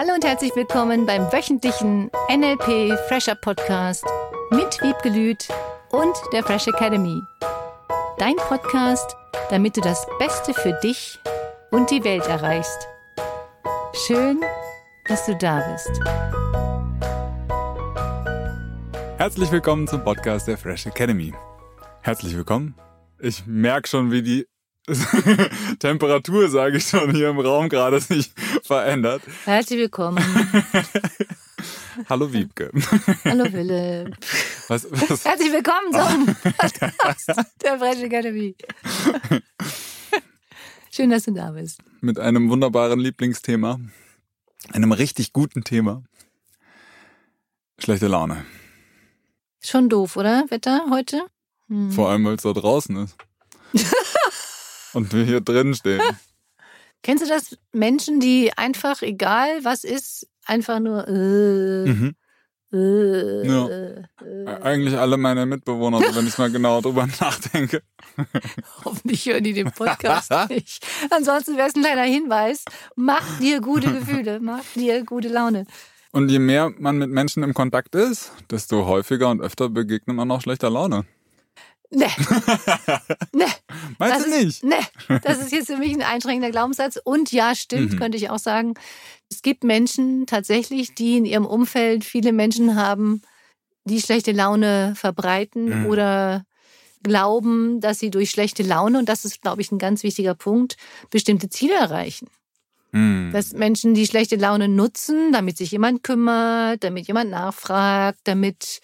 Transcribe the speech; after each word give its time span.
Hallo 0.00 0.14
und 0.14 0.24
herzlich 0.24 0.54
willkommen 0.54 1.06
beim 1.06 1.22
wöchentlichen 1.32 2.08
NLP 2.30 2.96
Fresher 3.08 3.34
Podcast 3.34 4.04
mit 4.52 4.80
Wiebke 4.80 5.08
Lüth 5.08 5.48
und 5.90 6.14
der 6.32 6.44
Fresh 6.44 6.68
Academy. 6.68 7.20
Dein 8.16 8.36
Podcast, 8.36 9.16
damit 9.50 9.76
du 9.76 9.80
das 9.80 10.06
Beste 10.20 10.54
für 10.54 10.78
dich 10.84 11.18
und 11.72 11.90
die 11.90 12.04
Welt 12.04 12.24
erreichst. 12.28 12.86
Schön, 14.06 14.40
dass 15.08 15.26
du 15.26 15.34
da 15.34 15.68
bist. 15.72 15.90
Herzlich 19.16 19.50
willkommen 19.50 19.88
zum 19.88 20.04
Podcast 20.04 20.46
der 20.46 20.58
Fresh 20.58 20.86
Academy. 20.86 21.34
Herzlich 22.02 22.36
willkommen. 22.36 22.76
Ich 23.18 23.46
merke 23.46 23.88
schon, 23.88 24.12
wie 24.12 24.22
die 24.22 24.46
Temperatur, 25.78 26.48
sage 26.48 26.78
ich 26.78 26.88
schon, 26.88 27.14
hier 27.14 27.30
im 27.30 27.38
Raum 27.38 27.68
gerade 27.68 28.00
sich 28.00 28.32
verändert. 28.62 29.22
Herzlich 29.44 29.78
willkommen. 29.80 30.18
Hallo 32.08 32.32
Wiebke. 32.32 32.70
Hallo 33.24 33.44
Philipp. 33.44 34.16
Was, 34.68 34.86
was? 34.90 35.24
Herzlich 35.24 35.52
willkommen 35.52 35.92
zum 35.92 36.52
Podcast 36.52 37.28
der 37.62 37.78
Fresh 37.78 38.02
Academy. 38.02 38.54
Schön, 40.90 41.10
dass 41.10 41.24
du 41.24 41.32
da 41.32 41.50
bist. 41.50 41.80
Mit 42.00 42.18
einem 42.18 42.48
wunderbaren 42.48 43.00
Lieblingsthema. 43.00 43.80
Einem 44.72 44.92
richtig 44.92 45.32
guten 45.32 45.64
Thema. 45.64 46.02
Schlechte 47.78 48.06
Laune. 48.06 48.44
Schon 49.60 49.88
doof, 49.88 50.16
oder? 50.16 50.46
Wetter 50.48 50.86
heute? 50.90 51.20
Hm. 51.68 51.90
Vor 51.90 52.08
allem, 52.08 52.24
weil 52.24 52.36
es 52.36 52.42
da 52.42 52.52
draußen 52.52 52.96
ist. 52.96 53.16
Und 54.98 55.12
wir 55.12 55.24
hier 55.24 55.40
drin 55.40 55.74
stehen. 55.74 56.02
Kennst 57.02 57.24
du 57.24 57.28
das? 57.28 57.56
Menschen, 57.72 58.18
die 58.20 58.52
einfach, 58.56 59.02
egal 59.02 59.64
was 59.64 59.84
ist, 59.84 60.26
einfach 60.44 60.80
nur. 60.80 61.06
Äh, 61.06 61.88
Mhm. 61.88 62.14
äh, 62.72 63.46
Ja. 63.46 63.68
äh, 63.68 64.02
Eigentlich 64.62 64.96
alle 64.98 65.16
meine 65.16 65.46
Mitbewohner, 65.46 65.98
so 66.02 66.16
wenn 66.16 66.26
ich 66.26 66.36
mal 66.36 66.50
genau 66.50 66.80
drüber 66.80 67.06
nachdenke. 67.20 67.82
Hoffentlich 68.84 69.24
hören 69.26 69.44
die 69.44 69.52
den 69.52 69.70
Podcast 69.70 70.32
nicht. 70.50 70.84
Ansonsten 71.10 71.56
wäre 71.56 71.68
es 71.68 71.76
ein 71.76 71.82
kleiner 71.82 72.02
Hinweis. 72.02 72.64
Mach 72.96 73.38
dir 73.38 73.60
gute 73.60 73.92
Gefühle, 73.92 74.40
mach 74.40 74.64
dir 74.74 75.04
gute 75.04 75.28
Laune. 75.28 75.64
Und 76.10 76.30
je 76.30 76.38
mehr 76.40 76.72
man 76.78 76.98
mit 76.98 77.10
Menschen 77.10 77.42
im 77.44 77.54
Kontakt 77.54 77.94
ist, 77.94 78.32
desto 78.50 78.86
häufiger 78.86 79.28
und 79.30 79.40
öfter 79.40 79.68
begegnet 79.68 80.16
man 80.16 80.30
auch 80.30 80.40
schlechter 80.42 80.70
Laune. 80.70 81.04
Ne. 81.90 82.06
Ne. 83.32 83.46
Meinst 83.98 84.16
das 84.16 84.24
du 84.24 84.30
ist, 84.30 84.64
nicht? 84.64 84.64
Ne, 84.64 85.20
das 85.22 85.38
ist 85.38 85.52
jetzt 85.52 85.66
für 85.68 85.76
mich 85.76 85.92
ein 85.94 86.02
einschränkender 86.02 86.50
Glaubenssatz. 86.50 86.98
Und 87.02 87.32
ja, 87.32 87.54
stimmt, 87.54 87.92
Mhm. 87.94 87.98
könnte 87.98 88.18
ich 88.18 88.30
auch 88.30 88.38
sagen. 88.38 88.74
Es 89.30 89.42
gibt 89.42 89.64
Menschen 89.64 90.26
tatsächlich, 90.26 90.94
die 90.94 91.16
in 91.18 91.24
ihrem 91.24 91.46
Umfeld 91.46 92.04
viele 92.04 92.32
Menschen 92.32 92.76
haben, 92.76 93.22
die 93.84 94.00
schlechte 94.00 94.32
Laune 94.32 94.94
verbreiten 94.96 95.82
Mhm. 95.82 95.86
oder 95.86 96.44
glauben, 97.02 97.80
dass 97.80 97.98
sie 98.00 98.10
durch 98.10 98.30
schlechte 98.30 98.62
Laune, 98.62 98.98
und 98.98 99.08
das 99.08 99.24
ist, 99.24 99.40
glaube 99.42 99.62
ich, 99.62 99.70
ein 99.72 99.78
ganz 99.78 100.02
wichtiger 100.02 100.34
Punkt, 100.34 100.76
bestimmte 101.10 101.48
Ziele 101.48 101.74
erreichen. 101.74 102.28
Hm. 102.92 103.30
Dass 103.32 103.52
Menschen 103.52 103.94
die 103.94 104.06
schlechte 104.06 104.36
Laune 104.36 104.68
nutzen, 104.68 105.32
damit 105.32 105.58
sich 105.58 105.70
jemand 105.72 106.02
kümmert, 106.02 106.82
damit 106.84 107.06
jemand 107.06 107.30
nachfragt, 107.30 108.18
damit 108.24 108.80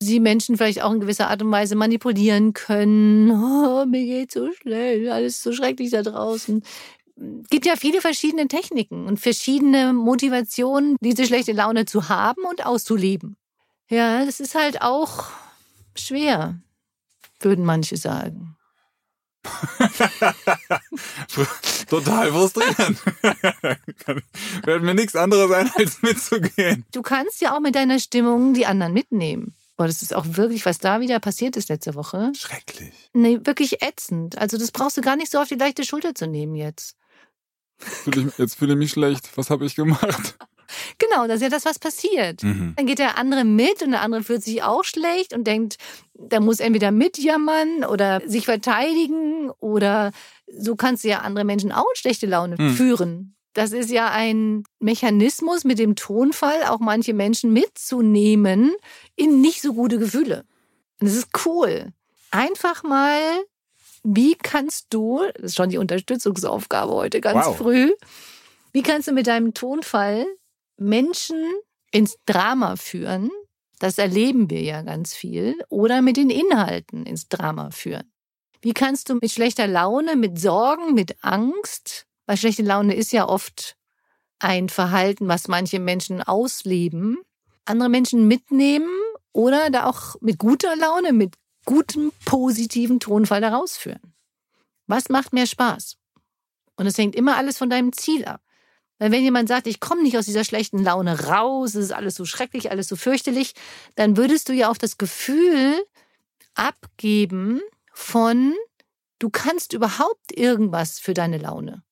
sie 0.00 0.20
Menschen 0.20 0.56
vielleicht 0.56 0.82
auch 0.82 0.92
in 0.92 1.00
gewisser 1.00 1.28
Art 1.28 1.42
und 1.42 1.50
Weise 1.50 1.74
manipulieren 1.74 2.52
können. 2.52 3.30
Oh, 3.30 3.86
mir 3.86 4.04
geht 4.04 4.32
so 4.32 4.52
schlecht, 4.52 5.08
alles 5.08 5.42
so 5.42 5.52
schrecklich 5.52 5.90
da 5.90 6.02
draußen. 6.02 6.62
Es 7.42 7.48
gibt 7.48 7.64
ja 7.64 7.76
viele 7.76 8.00
verschiedene 8.00 8.46
Techniken 8.46 9.06
und 9.06 9.18
verschiedene 9.18 9.94
Motivationen, 9.94 10.96
diese 11.00 11.24
schlechte 11.24 11.52
Laune 11.52 11.86
zu 11.86 12.10
haben 12.10 12.44
und 12.44 12.66
auszuleben. 12.66 13.36
Ja, 13.88 14.24
das 14.24 14.40
ist 14.40 14.54
halt 14.54 14.82
auch 14.82 15.24
schwer, 15.94 16.60
würden 17.40 17.64
manche 17.64 17.96
sagen. 17.96 18.56
Total 21.88 22.32
frustrierend. 22.32 22.98
Wird 24.64 24.82
mir 24.82 24.94
nichts 24.94 25.14
anderes 25.14 25.52
ein, 25.52 25.70
als 25.76 26.02
mitzugehen. 26.02 26.84
Du 26.92 27.00
kannst 27.02 27.40
ja 27.40 27.54
auch 27.54 27.60
mit 27.60 27.76
deiner 27.76 28.00
Stimmung 28.00 28.54
die 28.54 28.66
anderen 28.66 28.92
mitnehmen. 28.92 29.54
Boah, 29.76 29.86
das 29.86 30.02
ist 30.02 30.14
auch 30.14 30.24
wirklich, 30.26 30.64
was 30.64 30.78
da 30.78 31.00
wieder 31.00 31.20
passiert 31.20 31.56
ist 31.56 31.68
letzte 31.68 31.94
Woche. 31.94 32.32
Schrecklich. 32.36 32.92
Nee, 33.12 33.40
wirklich 33.44 33.82
ätzend. 33.82 34.38
Also 34.38 34.56
das 34.56 34.70
brauchst 34.72 34.96
du 34.96 35.02
gar 35.02 35.16
nicht 35.16 35.30
so 35.30 35.38
auf 35.38 35.48
die 35.48 35.54
leichte 35.54 35.84
Schulter 35.84 36.14
zu 36.14 36.26
nehmen 36.26 36.54
jetzt. 36.54 36.96
Fühl 37.78 38.28
ich, 38.28 38.38
jetzt 38.38 38.54
fühle 38.56 38.72
ich 38.72 38.78
mich 38.78 38.90
schlecht. 38.92 39.28
Was 39.36 39.50
habe 39.50 39.66
ich 39.66 39.74
gemacht? 39.74 40.36
Genau, 40.98 41.28
das 41.28 41.36
ist 41.36 41.42
ja 41.42 41.48
das, 41.48 41.64
was 41.64 41.78
passiert. 41.78 42.42
Mhm. 42.42 42.74
Dann 42.76 42.86
geht 42.86 42.98
der 42.98 43.18
andere 43.18 43.44
mit 43.44 43.82
und 43.82 43.92
der 43.92 44.00
andere 44.00 44.24
fühlt 44.24 44.42
sich 44.42 44.64
auch 44.64 44.82
schlecht 44.82 45.32
und 45.32 45.44
denkt, 45.46 45.76
der 46.14 46.40
muss 46.40 46.58
entweder 46.58 46.90
mitjammern 46.90 47.84
oder 47.84 48.20
sich 48.26 48.46
verteidigen 48.46 49.50
oder 49.60 50.10
so 50.48 50.74
kannst 50.74 51.04
du 51.04 51.08
ja 51.08 51.20
andere 51.20 51.44
Menschen 51.44 51.70
auch 51.70 51.86
in 51.94 52.00
schlechte 52.00 52.26
Laune 52.26 52.58
Hm. 52.58 52.74
führen. 52.74 53.36
Das 53.52 53.70
ist 53.70 53.92
ja 53.92 54.10
ein 54.10 54.64
Mechanismus 54.80 55.62
mit 55.62 55.78
dem 55.78 55.94
Tonfall, 55.94 56.64
auch 56.64 56.80
manche 56.80 57.14
Menschen 57.14 57.52
mitzunehmen 57.52 58.72
in 59.16 59.40
nicht 59.40 59.62
so 59.62 59.74
gute 59.74 59.98
Gefühle. 59.98 60.44
Und 61.00 61.08
das 61.08 61.16
ist 61.16 61.28
cool. 61.44 61.92
Einfach 62.30 62.82
mal, 62.82 63.20
wie 64.04 64.34
kannst 64.34 64.86
du, 64.90 65.22
das 65.34 65.42
ist 65.44 65.56
schon 65.56 65.70
die 65.70 65.78
Unterstützungsaufgabe 65.78 66.92
heute 66.92 67.20
ganz 67.20 67.46
Wow. 67.46 67.56
früh, 67.56 67.92
wie 68.72 68.82
kannst 68.82 69.08
du 69.08 69.12
mit 69.12 69.26
deinem 69.26 69.54
Tonfall 69.54 70.26
Menschen 70.76 71.42
ins 71.90 72.16
Drama 72.26 72.76
führen? 72.76 73.30
Das 73.78 73.98
erleben 73.98 74.48
wir 74.50 74.62
ja 74.62 74.82
ganz 74.82 75.14
viel. 75.14 75.58
Oder 75.68 76.02
mit 76.02 76.16
den 76.16 76.30
Inhalten 76.30 77.04
ins 77.04 77.28
Drama 77.28 77.70
führen. 77.70 78.10
Wie 78.62 78.72
kannst 78.72 79.08
du 79.08 79.14
mit 79.20 79.30
schlechter 79.30 79.66
Laune, 79.66 80.16
mit 80.16 80.40
Sorgen, 80.40 80.94
mit 80.94 81.16
Angst, 81.22 82.06
weil 82.26 82.36
schlechte 82.36 82.62
Laune 82.62 82.94
ist 82.94 83.12
ja 83.12 83.28
oft 83.28 83.76
ein 84.38 84.68
Verhalten, 84.68 85.28
was 85.28 85.48
manche 85.48 85.78
Menschen 85.78 86.22
ausleben, 86.22 87.18
andere 87.64 87.88
Menschen 87.88 88.28
mitnehmen 88.28 88.88
oder 89.36 89.68
da 89.68 89.84
auch 89.84 90.16
mit 90.22 90.38
guter 90.38 90.74
Laune, 90.76 91.12
mit 91.12 91.34
gutem, 91.66 92.10
positiven 92.24 93.00
Tonfall 93.00 93.42
da 93.42 93.50
rausführen. 93.50 94.14
Was 94.86 95.10
macht 95.10 95.34
mehr 95.34 95.46
Spaß? 95.46 95.98
Und 96.76 96.86
es 96.86 96.96
hängt 96.96 97.14
immer 97.14 97.36
alles 97.36 97.58
von 97.58 97.68
deinem 97.68 97.92
Ziel 97.92 98.24
ab. 98.24 98.40
Weil 98.98 99.12
wenn 99.12 99.22
jemand 99.22 99.48
sagt, 99.48 99.66
ich 99.66 99.78
komme 99.78 100.02
nicht 100.02 100.16
aus 100.16 100.24
dieser 100.24 100.44
schlechten 100.44 100.82
Laune 100.82 101.26
raus, 101.26 101.74
es 101.74 101.86
ist 101.86 101.92
alles 101.92 102.14
so 102.14 102.24
schrecklich, 102.24 102.70
alles 102.70 102.88
so 102.88 102.96
fürchterlich, 102.96 103.52
dann 103.94 104.16
würdest 104.16 104.48
du 104.48 104.54
ja 104.54 104.70
auch 104.70 104.78
das 104.78 104.96
Gefühl 104.96 105.84
abgeben 106.54 107.60
von, 107.92 108.54
du 109.18 109.28
kannst 109.28 109.74
überhaupt 109.74 110.32
irgendwas 110.32 110.98
für 110.98 111.12
deine 111.12 111.36
Laune. 111.36 111.82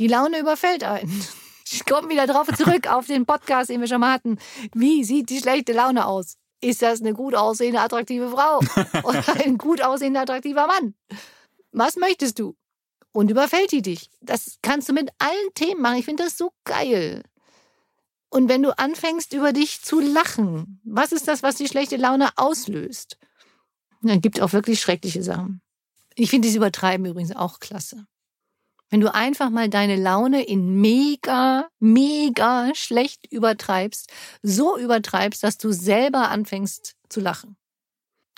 Die 0.00 0.08
Laune 0.08 0.38
überfällt 0.38 0.84
einen. 0.84 1.22
Ich 1.70 1.84
komme 1.84 2.08
wieder 2.08 2.26
drauf 2.26 2.48
zurück 2.56 2.86
auf 2.86 3.08
den 3.08 3.26
Podcast, 3.26 3.68
den 3.68 3.80
wir 3.82 3.88
schon 3.88 4.00
mal 4.00 4.14
hatten. 4.14 4.38
Wie 4.72 5.04
sieht 5.04 5.28
die 5.28 5.38
schlechte 5.38 5.74
Laune 5.74 6.06
aus? 6.06 6.38
Ist 6.60 6.82
das 6.82 7.00
eine 7.00 7.14
gut 7.14 7.34
aussehende, 7.34 7.80
attraktive 7.80 8.30
Frau 8.30 8.58
oder 9.04 9.24
ein 9.44 9.58
gut 9.58 9.82
aussehender, 9.82 10.22
attraktiver 10.22 10.66
Mann? 10.66 10.94
Was 11.72 11.96
möchtest 11.96 12.38
du? 12.38 12.56
Und 13.12 13.30
überfällt 13.30 13.72
die 13.72 13.82
dich? 13.82 14.10
Das 14.20 14.58
kannst 14.62 14.88
du 14.88 14.92
mit 14.92 15.10
allen 15.18 15.54
Themen 15.54 15.80
machen. 15.80 15.98
Ich 15.98 16.04
finde 16.04 16.24
das 16.24 16.36
so 16.36 16.52
geil. 16.64 17.22
Und 18.30 18.48
wenn 18.48 18.62
du 18.62 18.76
anfängst, 18.76 19.32
über 19.32 19.52
dich 19.52 19.82
zu 19.82 20.00
lachen, 20.00 20.80
was 20.84 21.12
ist 21.12 21.28
das, 21.28 21.42
was 21.42 21.56
die 21.56 21.68
schlechte 21.68 21.96
Laune 21.96 22.28
auslöst? 22.36 23.16
Dann 24.02 24.20
gibt 24.20 24.40
auch 24.40 24.52
wirklich 24.52 24.80
schreckliche 24.80 25.22
Sachen. 25.22 25.62
Ich 26.14 26.30
finde 26.30 26.46
dieses 26.46 26.56
Übertreiben 26.56 27.06
übrigens 27.06 27.34
auch 27.34 27.58
klasse. 27.58 28.06
Wenn 28.90 29.00
du 29.00 29.12
einfach 29.12 29.50
mal 29.50 29.68
deine 29.68 29.96
Laune 29.96 30.42
in 30.44 30.80
mega, 30.80 31.68
mega 31.78 32.70
schlecht 32.74 33.30
übertreibst, 33.30 34.10
so 34.42 34.78
übertreibst, 34.78 35.42
dass 35.42 35.58
du 35.58 35.72
selber 35.72 36.30
anfängst 36.30 36.94
zu 37.08 37.20
lachen. 37.20 37.56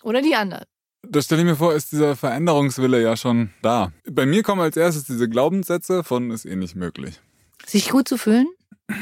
Oder 0.03 0.23
die 0.23 0.35
anderen. 0.35 0.65
Das 1.03 1.25
stelle 1.27 1.43
ich 1.43 1.47
mir 1.47 1.57
vor, 1.57 1.75
ist 1.75 1.93
dieser 1.93 2.17
Veränderungswille 2.17 3.03
ja 3.03 3.17
schon 3.17 3.51
da. 3.63 3.93
Bei 4.11 4.27
mir 4.27 4.43
kommen 4.43 4.61
als 4.61 4.77
erstes 4.77 5.05
diese 5.05 5.29
Glaubenssätze 5.29 6.05
von 6.05 6.31
ist 6.31 6.45
eh 6.45 6.57
nicht 6.57 6.75
möglich. 6.75 7.21
Sich 7.67 7.91
gut 7.91 8.09
zu 8.09 8.19
fühlen? 8.19 8.49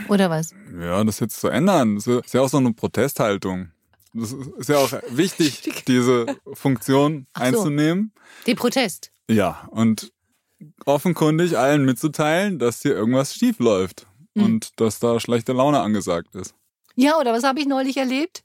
Oder 0.09 0.31
was? 0.31 0.55
Ja, 0.79 1.03
das 1.03 1.19
jetzt 1.21 1.41
zu 1.41 1.49
ändern, 1.49 1.97
das 1.97 2.07
ist 2.07 2.35
ja 2.35 2.43
auch 2.43 2.49
so 2.49 2.59
eine 2.59 2.73
Protesthaltung. 2.73 3.71
Das 4.13 4.33
ist 4.33 4.69
ja 4.69 4.79
auch 4.79 4.93
wichtig, 5.11 5.85
diese 5.89 6.27
Funktion 6.53 7.27
so. 7.35 7.43
einzunehmen. 7.43 8.13
Den 8.47 8.57
Protest. 8.57 9.11
Ja, 9.31 9.69
und 9.71 10.13
offenkundig 10.87 11.57
allen 11.59 11.85
mitzuteilen, 11.85 12.59
dass 12.59 12.83
hier 12.83 12.93
irgendwas 12.95 13.35
schief 13.35 13.59
läuft 13.59 14.07
Mhm. 14.35 14.45
und 14.45 14.81
dass 14.81 14.99
da 15.01 15.21
schlechte 15.21 15.53
Laune 15.53 15.81
angesagt 15.81 16.35
ist. 16.35 16.55
Ja, 16.97 17.19
oder 17.19 17.33
was 17.33 17.45
habe 17.45 17.61
ich 17.61 17.67
neulich 17.67 17.97
erlebt? 17.97 18.43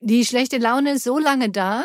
Die 0.00 0.24
schlechte 0.24 0.58
Laune 0.58 0.92
ist 0.92 1.04
so 1.04 1.18
lange 1.18 1.50
da, 1.50 1.84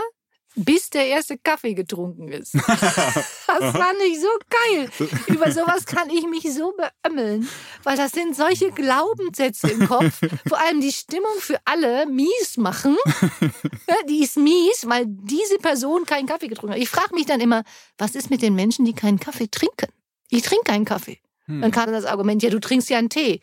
bis 0.56 0.90
der 0.90 1.08
erste 1.08 1.38
Kaffee 1.38 1.74
getrunken 1.74 2.28
ist. 2.30 2.54
Hast 2.56 3.78
fand 3.78 3.98
ich 4.08 4.20
so 4.20 4.28
geil. 4.50 4.90
Über 5.28 5.52
sowas 5.52 5.86
kann 5.86 6.10
ich 6.10 6.26
mich 6.28 6.54
so 6.54 6.74
beömmeln, 6.74 7.48
weil 7.84 7.98
das 7.98 8.12
sind 8.12 8.36
solche 8.36 8.72
Glaubenssätze 8.72 9.70
im 9.70 9.88
Kopf, 9.88 10.20
vor 10.48 10.60
allem 10.60 10.82
die 10.82 10.92
Stimmung 10.92 11.40
für 11.40 11.60
alle 11.66 12.06
mies 12.06 12.58
machen. 12.58 12.98
die 14.10 14.24
ist 14.24 14.38
mies, 14.38 14.86
weil 14.88 15.06
diese 15.08 15.58
Person 15.58 16.06
keinen 16.06 16.28
Kaffee 16.28 16.48
getrunken 16.48 16.76
hat. 16.76 16.82
Ich 16.82 16.90
frage 16.90 17.16
mich 17.16 17.26
dann 17.26 17.40
immer, 17.40 17.64
was 17.98 18.16
ist 18.16 18.30
mit 18.30 18.42
den 18.42 18.56
Menschen, 18.56 18.86
die 18.86 18.94
keinen 18.94 19.20
Kaffee 19.20 19.48
trinken? 19.48 19.88
Ich 20.30 20.44
trinke 20.44 20.66
keinen 20.66 20.86
Kaffee. 20.86 21.20
Hm. 21.46 21.62
Dann 21.62 21.72
kam 21.72 21.92
das 21.92 22.06
Argument, 22.06 22.44
ja, 22.44 22.50
du 22.50 22.60
trinkst 22.60 22.90
ja 22.90 22.98
einen 22.98 23.10
Tee. 23.10 23.40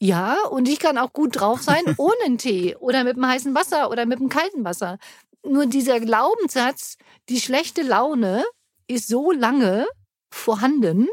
Ja, 0.00 0.36
und 0.50 0.68
ich 0.68 0.80
kann 0.80 0.98
auch 0.98 1.12
gut 1.12 1.40
drauf 1.40 1.62
sein 1.62 1.82
ohne 1.96 2.14
einen 2.24 2.38
Tee 2.38 2.76
oder 2.76 3.04
mit 3.04 3.16
dem 3.16 3.26
heißen 3.26 3.54
Wasser 3.54 3.90
oder 3.90 4.06
mit 4.06 4.18
dem 4.18 4.28
kalten 4.28 4.64
Wasser. 4.64 4.98
Nur 5.44 5.66
dieser 5.66 6.00
Glaubenssatz, 6.00 6.96
die 7.28 7.40
schlechte 7.40 7.82
Laune 7.82 8.44
ist 8.86 9.08
so 9.08 9.30
lange 9.30 9.86
vorhanden, 10.30 11.08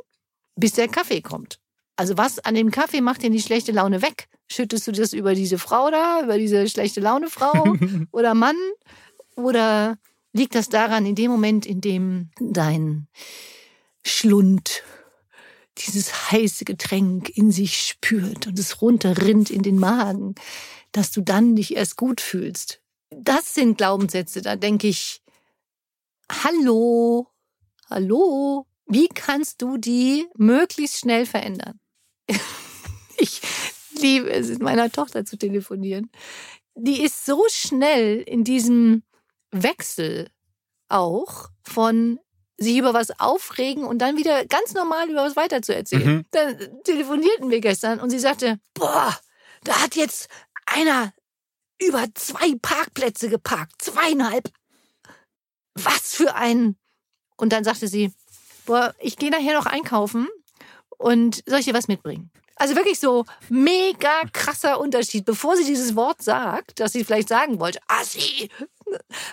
bis 0.56 0.74
der 0.74 0.88
Kaffee 0.88 1.22
kommt. 1.22 1.60
Also 1.95 2.18
was 2.18 2.39
an 2.39 2.56
dem 2.56 2.72
Kaffee 2.72 3.01
macht 3.01 3.24
denn 3.24 3.33
die 3.33 3.42
schlechte 3.42 3.72
Laune 3.72 4.01
weg? 4.01 4.28
Schüttest 4.50 4.88
du 4.88 4.92
das 4.92 5.13
über 5.13 5.36
diese 5.36 5.57
Frau 5.57 5.92
da, 5.92 6.22
über 6.24 6.38
diese 6.38 6.68
schlechte 6.68 7.00
Laune 7.00 7.30
Frau 7.30 7.75
oder 8.12 8.33
Mann? 8.33 8.57
Oder 9.36 9.98
liegt 10.33 10.56
das 10.56 10.69
daran, 10.69 11.06
in 11.06 11.16
dem 11.16 11.31
Moment, 11.31 11.66
in 11.66 11.81
dem 11.81 12.31
dein 12.39 13.07
Schlund 14.06 14.83
dieses 15.78 16.31
heiße 16.31 16.66
Getränk 16.66 17.30
in 17.30 17.51
sich 17.51 17.78
spürt 17.81 18.48
und 18.48 18.60
es 18.60 18.81
runterrinnt 18.81 19.50
in 19.50 19.62
den 19.62 19.78
Magen, 19.78 20.36
dass 20.92 21.12
du 21.12 21.22
dann 21.22 21.56
dich 21.56 21.75
erst 21.75 21.98
gut 21.98 22.22
fühlst? 22.22 22.81
Das 23.12 23.54
sind 23.54 23.78
Glaubenssätze, 23.78 24.42
da 24.42 24.56
denke 24.56 24.88
ich, 24.88 25.22
hallo, 26.31 27.28
hallo, 27.90 28.66
wie 28.86 29.08
kannst 29.10 29.62
du 29.62 29.78
die 29.78 30.28
möglichst 30.38 31.00
schnell 31.00 31.25
verändern? 31.25 31.80
ich 33.18 33.42
liebe 34.00 34.31
es, 34.31 34.50
mit 34.50 34.62
meiner 34.62 34.92
Tochter 34.92 35.25
zu 35.25 35.38
telefonieren. 35.38 36.10
Die 36.75 37.02
ist 37.02 37.25
so 37.25 37.44
schnell 37.50 38.22
in 38.22 38.44
diesem 38.44 39.04
Wechsel 39.52 40.30
auch 40.88 41.50
von 41.64 42.19
sich 42.57 42.78
über 42.78 42.94
was 42.94 43.19
aufregen 43.19 43.84
und 43.84 44.00
dann 44.00 44.18
wieder 44.18 44.46
ganz 44.46 44.74
normal 44.74 45.10
über 45.10 45.24
was 45.24 45.36
weiterzuerzählen. 45.36 46.16
Mhm. 46.16 46.25
Dann 46.31 46.84
telefonierten 46.84 47.50
wir 47.50 47.60
gestern 47.60 48.00
und 48.00 48.10
sie 48.10 48.19
sagte, 48.19 48.60
boah, 48.74 49.18
da 49.64 49.81
hat 49.81 49.96
jetzt 49.96 50.30
einer 50.66 51.14
über 51.81 52.06
zwei 52.13 52.56
Parkplätze 52.62 53.30
geparkt, 53.30 53.81
zweieinhalb. 53.81 54.50
Was 55.75 56.16
für 56.16 56.36
ein. 56.36 56.75
Und 57.38 57.54
dann 57.54 57.63
sagte 57.63 57.88
sie, 57.88 58.13
boah, 58.66 58.94
ich 59.00 59.18
gehe 59.18 59.31
nachher 59.31 59.54
noch 59.54 59.66
einkaufen 59.66 60.28
und 60.98 61.44
soll 61.45 61.60
ich 61.60 61.66
dir 61.66 61.74
was 61.74 61.88
mitbringen? 61.88 62.30
Also 62.56 62.75
wirklich 62.75 63.00
so 63.00 63.25
mega 63.50 64.22
krasser 64.33 64.80
Unterschied. 64.80 65.25
Bevor 65.25 65.57
sie 65.57 65.66
dieses 65.66 65.95
Wort 65.95 66.22
sagt, 66.22 66.80
das 66.80 66.92
sie 66.92 67.04
vielleicht 67.04 67.30
sagen 67.30 67.60
wollte, 67.60 67.80
Assi, 67.88 68.50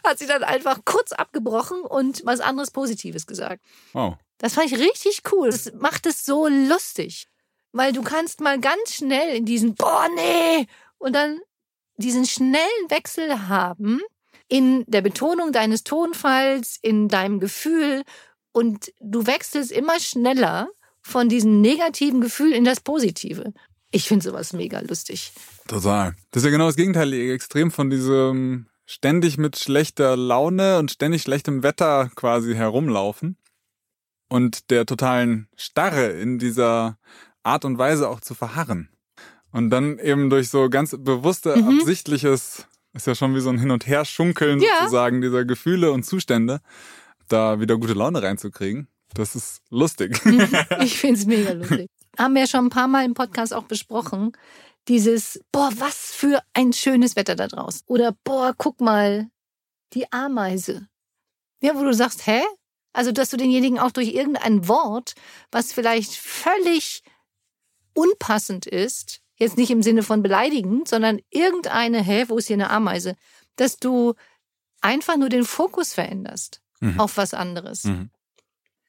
hat 0.05 0.19
sie 0.19 0.27
dann 0.27 0.43
einfach 0.43 0.81
kurz 0.87 1.13
abgebrochen 1.13 1.83
und 1.83 2.25
was 2.25 2.41
anderes 2.41 2.71
Positives 2.71 3.27
gesagt. 3.27 3.63
Oh. 3.93 4.15
Das 4.39 4.55
fand 4.55 4.73
ich 4.73 4.79
richtig 4.79 5.23
cool. 5.33 5.51
Das 5.51 5.73
macht 5.75 6.07
es 6.07 6.25
so 6.25 6.47
lustig. 6.47 7.29
Weil 7.73 7.93
du 7.93 8.03
kannst 8.03 8.41
mal 8.41 8.59
ganz 8.59 8.95
schnell 8.95 9.37
in 9.37 9.45
diesen, 9.45 9.75
boah, 9.75 10.09
nee, 10.15 10.67
und 10.97 11.13
dann 11.13 11.41
diesen 11.99 12.25
schnellen 12.25 12.89
Wechsel 12.89 13.49
haben 13.49 14.01
in 14.49 14.85
der 14.87 15.03
Betonung 15.03 15.53
deines 15.53 15.85
Tonfalls, 15.85 16.79
in 16.81 17.09
deinem 17.09 17.39
Gefühl 17.39 18.03
und 18.53 18.93
du 19.01 19.27
wechselst 19.27 19.71
immer 19.71 20.01
schneller 20.01 20.69
von 21.03 21.29
diesem 21.29 21.61
negativen 21.61 22.21
Gefühl 22.21 22.53
in 22.53 22.65
das 22.65 22.81
Positive. 22.81 23.53
Ich 23.91 24.09
finde 24.09 24.25
sowas 24.25 24.53
mega 24.53 24.81
lustig. 24.81 25.33
Total. 25.67 26.15
Das 26.31 26.43
ist 26.43 26.47
ja 26.47 26.51
genau 26.51 26.67
das 26.67 26.77
gegenteilige 26.77 27.33
Extrem 27.33 27.71
von 27.71 27.91
diesem 27.91 28.69
ständig 28.87 29.37
mit 29.37 29.59
schlechter 29.59 30.17
Laune 30.17 30.79
und 30.79 30.91
ständig 30.91 31.23
schlechtem 31.23 31.63
Wetter 31.63 32.11
quasi 32.15 32.55
herumlaufen 32.55 33.37
und 34.29 34.71
der 34.71 34.87
totalen 34.87 35.49
Starre 35.57 36.07
in 36.07 36.39
dieser 36.39 36.99
Art 37.43 37.65
und 37.65 37.79
Weise 37.79 38.09
auch 38.09 38.21
zu 38.21 38.35
verharren. 38.35 38.89
Und 39.53 39.71
dann 39.71 39.99
eben 39.99 40.31
durch 40.31 40.51
so 40.51 40.69
ganz 40.69 40.95
bewusste, 40.99 41.57
mhm. 41.57 41.81
absichtliches, 41.81 42.67
ist 42.93 43.07
ja 43.07 43.15
schon 43.15 43.35
wie 43.35 43.41
so 43.41 43.51
ein 43.51 43.59
Hin- 43.59 43.71
und 43.71 43.87
Her-Schunkeln 43.87 44.61
ja. 44.61 44.69
sozusagen 44.81 45.21
dieser 45.21 45.45
Gefühle 45.45 45.93
und 45.93 46.05
Zustände, 46.05 46.61
da 47.29 47.61
wieder 47.61 47.77
gute 47.77 47.95
Laune 47.95 48.23
reinzukriegen. 48.23 48.89
Das 49.15 49.35
ist 49.35 49.63
lustig. 49.71 50.25
Mhm. 50.25 50.49
ich 50.81 50.99
finde 50.99 51.21
es 51.21 51.27
mega 51.27 51.53
lustig. 51.53 51.89
Haben 52.19 52.35
wir 52.35 52.43
ja 52.43 52.47
schon 52.47 52.67
ein 52.67 52.71
paar 52.71 52.89
Mal 52.89 53.05
im 53.05 53.15
Podcast 53.15 53.55
auch 53.55 53.65
besprochen. 53.65 54.33
Dieses, 54.89 55.41
boah, 55.53 55.71
was 55.77 56.13
für 56.13 56.43
ein 56.55 56.73
schönes 56.73 57.17
Wetter 57.17 57.37
da 57.37 57.47
draußen. 57.47 57.83
Oder, 57.87 58.17
boah, 58.25 58.55
guck 58.57 58.81
mal, 58.81 59.29
die 59.93 60.11
Ameise. 60.13 60.89
Ja, 61.61 61.75
wo 61.75 61.85
du 61.85 61.93
sagst, 61.93 62.27
hä? 62.27 62.43
Also, 62.93 63.13
dass 63.13 63.31
du 63.31 63.37
denjenigen 63.37 63.79
auch 63.79 63.93
durch 63.93 64.15
irgendein 64.15 64.67
Wort, 64.67 65.15
was 65.51 65.73
vielleicht 65.73 66.15
völlig 66.15 67.03
unpassend 67.95 68.67
ist, 68.67 69.21
jetzt 69.39 69.57
nicht 69.57 69.71
im 69.71 69.83
Sinne 69.83 70.03
von 70.03 70.23
beleidigend, 70.23 70.89
sondern 70.89 71.21
irgendeine, 71.31 72.03
hä, 72.03 72.25
wo 72.29 72.39
ist 72.39 72.49
hier 72.49 72.57
eine 72.57 72.71
Ameise, 72.71 73.15
dass 73.57 73.79
du 73.79 74.15
einfach 74.81 75.17
nur 75.17 75.29
den 75.29 75.45
Fokus 75.45 75.95
veränderst 75.95 76.61
mhm. 76.81 77.01
auf 77.01 77.17
was 77.17 77.35
anderes. 77.35 77.85
Mhm. 77.85 78.11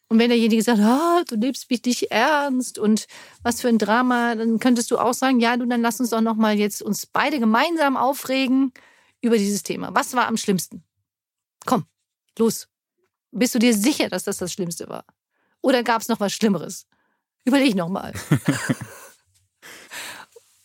Und 0.10 0.18
wenn 0.18 0.30
derjenige 0.30 0.64
sagt, 0.64 0.80
oh, 0.82 1.24
du 1.28 1.36
lebst 1.36 1.70
mich 1.70 1.84
nicht 1.86 2.12
ernst 2.12 2.80
und 2.80 3.06
was 3.44 3.62
für 3.62 3.68
ein 3.68 3.78
Drama, 3.78 4.34
dann 4.34 4.58
könntest 4.58 4.90
du 4.90 4.98
auch 4.98 5.14
sagen, 5.14 5.40
ja, 5.40 5.56
du, 5.56 5.68
dann 5.68 5.84
lass 5.84 6.00
uns 6.00 6.10
doch 6.10 6.22
noch 6.22 6.36
mal 6.36 6.58
jetzt 6.58 6.82
uns 6.82 7.06
beide 7.06 7.40
gemeinsam 7.40 7.96
aufregen 7.96 8.74
über 9.22 9.38
dieses 9.38 9.62
Thema. 9.62 9.94
Was 9.94 10.16
war 10.16 10.28
am 10.28 10.38
schlimmsten? 10.38 10.84
Komm, 11.66 11.86
los. 12.40 12.68
Bist 13.32 13.54
du 13.54 13.60
dir 13.60 13.76
sicher, 13.76 14.10
dass 14.10 14.24
das 14.24 14.38
das 14.38 14.52
Schlimmste 14.52 14.90
war? 14.90 15.06
Oder 15.62 15.84
gab 15.84 16.02
es 16.02 16.08
noch 16.08 16.20
was 16.20 16.34
Schlimmeres? 16.34 16.88
Überleg 17.46 17.76
noch 17.76 17.90
mal. 17.90 18.14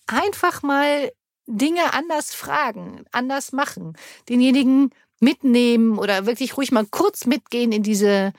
Einfach 0.06 0.62
mal 0.62 1.10
Dinge 1.46 1.92
anders 1.92 2.34
fragen, 2.34 3.04
anders 3.12 3.52
machen, 3.52 3.96
denjenigen 4.28 4.90
mitnehmen 5.20 5.98
oder 5.98 6.26
wirklich 6.26 6.56
ruhig 6.56 6.72
mal 6.72 6.86
kurz 6.90 7.26
mitgehen 7.26 7.72
in 7.72 7.82
diese 7.82 8.32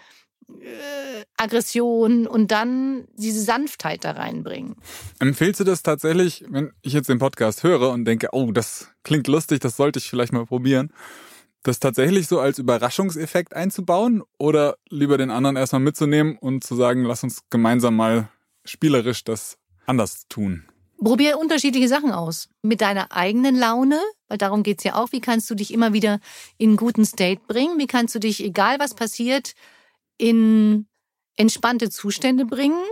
äh, 0.48 1.26
Aggression 1.38 2.28
und 2.28 2.52
dann 2.52 3.08
diese 3.16 3.42
Sanftheit 3.42 4.04
da 4.04 4.12
reinbringen. 4.12 4.76
Empfehlst 5.20 5.60
du 5.60 5.64
das 5.64 5.84
tatsächlich, 5.84 6.46
wenn 6.50 6.72
ich 6.82 6.94
jetzt 6.94 7.10
den 7.10 7.20
Podcast 7.20 7.64
höre 7.64 7.90
und 7.90 8.06
denke, 8.06 8.30
oh, 8.32 8.52
das 8.52 8.90
klingt 9.04 9.28
lustig, 9.28 9.60
das 9.60 9.78
sollte 9.78 10.00
ich 10.00 10.10
vielleicht 10.10 10.34
mal 10.34 10.46
probieren, 10.46 10.92
das 11.64 11.80
tatsächlich 11.80 12.28
so 12.28 12.40
als 12.40 12.60
Überraschungseffekt 12.60 13.56
einzubauen 13.56 14.24
oder 14.38 14.78
lieber 14.90 15.18
den 15.18 15.32
anderen 15.32 15.56
erstmal 15.56 15.82
mitzunehmen 15.82 16.38
und 16.38 16.64
zu 16.64 16.76
sagen, 16.76 17.04
lass 17.04 17.24
uns 17.24 17.42
gemeinsam 17.50 17.96
mal 17.96 18.30
spielerisch 18.66 19.24
das 19.24 19.58
anders 19.88 20.28
tun? 20.30 20.66
Probier 20.98 21.38
unterschiedliche 21.38 21.88
Sachen 21.88 22.12
aus. 22.12 22.50
Mit 22.62 22.82
deiner 22.82 23.12
eigenen 23.12 23.56
Laune, 23.56 24.00
weil 24.28 24.38
darum 24.38 24.64
geht's 24.64 24.84
ja 24.84 24.96
auch. 24.96 25.12
Wie 25.12 25.22
kannst 25.22 25.50
du 25.50 25.56
dich 25.56 25.74
immer 25.74 25.94
wieder 25.94 26.20
in 26.58 26.72
einen 26.72 26.78
guten 26.78 27.06
State 27.06 27.42
bringen? 27.48 27.78
Wie 27.78 27.88
kannst 27.88 28.16
du 28.16 28.20
dich, 28.20 28.44
egal 28.44 28.80
was 28.80 28.96
passiert, 28.96 29.54
in 30.18 30.88
entspannte 31.36 31.90
Zustände 31.90 32.46
bringen. 32.46 32.84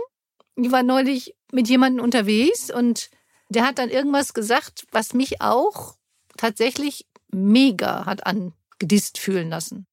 Ich 0.56 0.70
war 0.70 0.82
neulich 0.82 1.34
mit 1.52 1.68
jemandem 1.68 2.04
unterwegs 2.04 2.70
und 2.70 3.10
der 3.48 3.66
hat 3.66 3.78
dann 3.78 3.90
irgendwas 3.90 4.34
gesagt, 4.34 4.86
was 4.92 5.14
mich 5.14 5.40
auch 5.40 5.96
tatsächlich 6.36 7.06
mega 7.30 8.06
hat 8.06 8.26
angedisst 8.26 9.18
fühlen 9.18 9.50
lassen. 9.50 9.86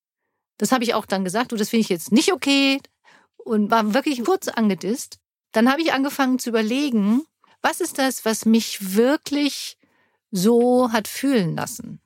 Das 0.58 0.72
habe 0.72 0.84
ich 0.84 0.94
auch 0.94 1.06
dann 1.06 1.24
gesagt, 1.24 1.52
du, 1.52 1.56
das 1.56 1.70
finde 1.70 1.82
ich 1.82 1.90
jetzt 1.90 2.12
nicht 2.12 2.32
okay 2.32 2.80
und 3.38 3.72
war 3.72 3.94
wirklich 3.94 4.24
kurz 4.24 4.48
angedisst. 4.48 5.18
Dann 5.52 5.70
habe 5.70 5.82
ich 5.82 5.94
angefangen 5.94 6.40
zu 6.40 6.50
überlegen, 6.50 7.24
was 7.62 7.82
ist 7.82 7.98
das, 7.98 8.26
was 8.26 8.46
mich 8.46 8.96
wirklich 8.96 9.78
so 10.32 10.92
hat 10.92 11.08
fühlen 11.08 11.56
lassen? 11.56 12.00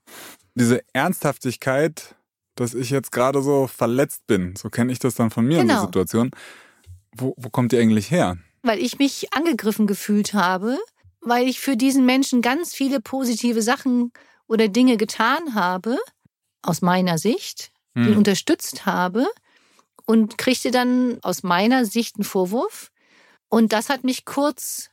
Diese 0.55 0.83
Ernsthaftigkeit 0.93 2.15
dass 2.55 2.73
ich 2.73 2.89
jetzt 2.89 3.11
gerade 3.11 3.41
so 3.41 3.67
verletzt 3.67 4.25
bin. 4.27 4.55
So 4.55 4.69
kenne 4.69 4.91
ich 4.91 4.99
das 4.99 5.15
dann 5.15 5.29
von 5.29 5.45
mir 5.45 5.57
genau. 5.57 5.61
in 5.61 5.67
der 5.67 5.75
genau. 5.75 5.85
Situation. 5.87 6.31
Wo, 7.15 7.33
wo 7.37 7.49
kommt 7.49 7.71
die 7.71 7.77
eigentlich 7.77 8.09
her? 8.11 8.37
Weil 8.63 8.79
ich 8.79 8.97
mich 8.97 9.33
angegriffen 9.33 9.87
gefühlt 9.87 10.33
habe, 10.33 10.77
weil 11.21 11.47
ich 11.47 11.59
für 11.59 11.77
diesen 11.77 12.05
Menschen 12.05 12.41
ganz 12.41 12.73
viele 12.73 12.99
positive 12.99 13.61
Sachen 13.61 14.11
oder 14.47 14.67
Dinge 14.67 14.97
getan 14.97 15.53
habe, 15.53 15.97
aus 16.61 16.81
meiner 16.81 17.17
Sicht, 17.17 17.71
hm. 17.93 18.07
ihn 18.07 18.17
unterstützt 18.17 18.85
habe 18.85 19.27
und 20.05 20.37
kriegte 20.37 20.71
dann 20.71 21.19
aus 21.21 21.43
meiner 21.43 21.85
Sicht 21.85 22.15
einen 22.15 22.23
Vorwurf. 22.23 22.91
Und 23.49 23.73
das 23.73 23.89
hat 23.89 24.03
mich 24.03 24.25
kurz 24.25 24.89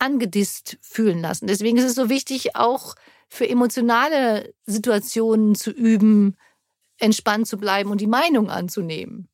angedisst 0.00 0.78
fühlen 0.80 1.20
lassen. 1.20 1.46
Deswegen 1.46 1.76
ist 1.78 1.84
es 1.84 1.94
so 1.94 2.08
wichtig, 2.08 2.56
auch 2.56 2.94
für 3.28 3.48
emotionale 3.48 4.52
Situationen 4.66 5.54
zu 5.54 5.70
üben, 5.70 6.36
entspannt 6.98 7.46
zu 7.46 7.56
bleiben 7.56 7.90
und 7.90 8.00
die 8.00 8.06
Meinung 8.06 8.50
anzunehmen. 8.50 9.28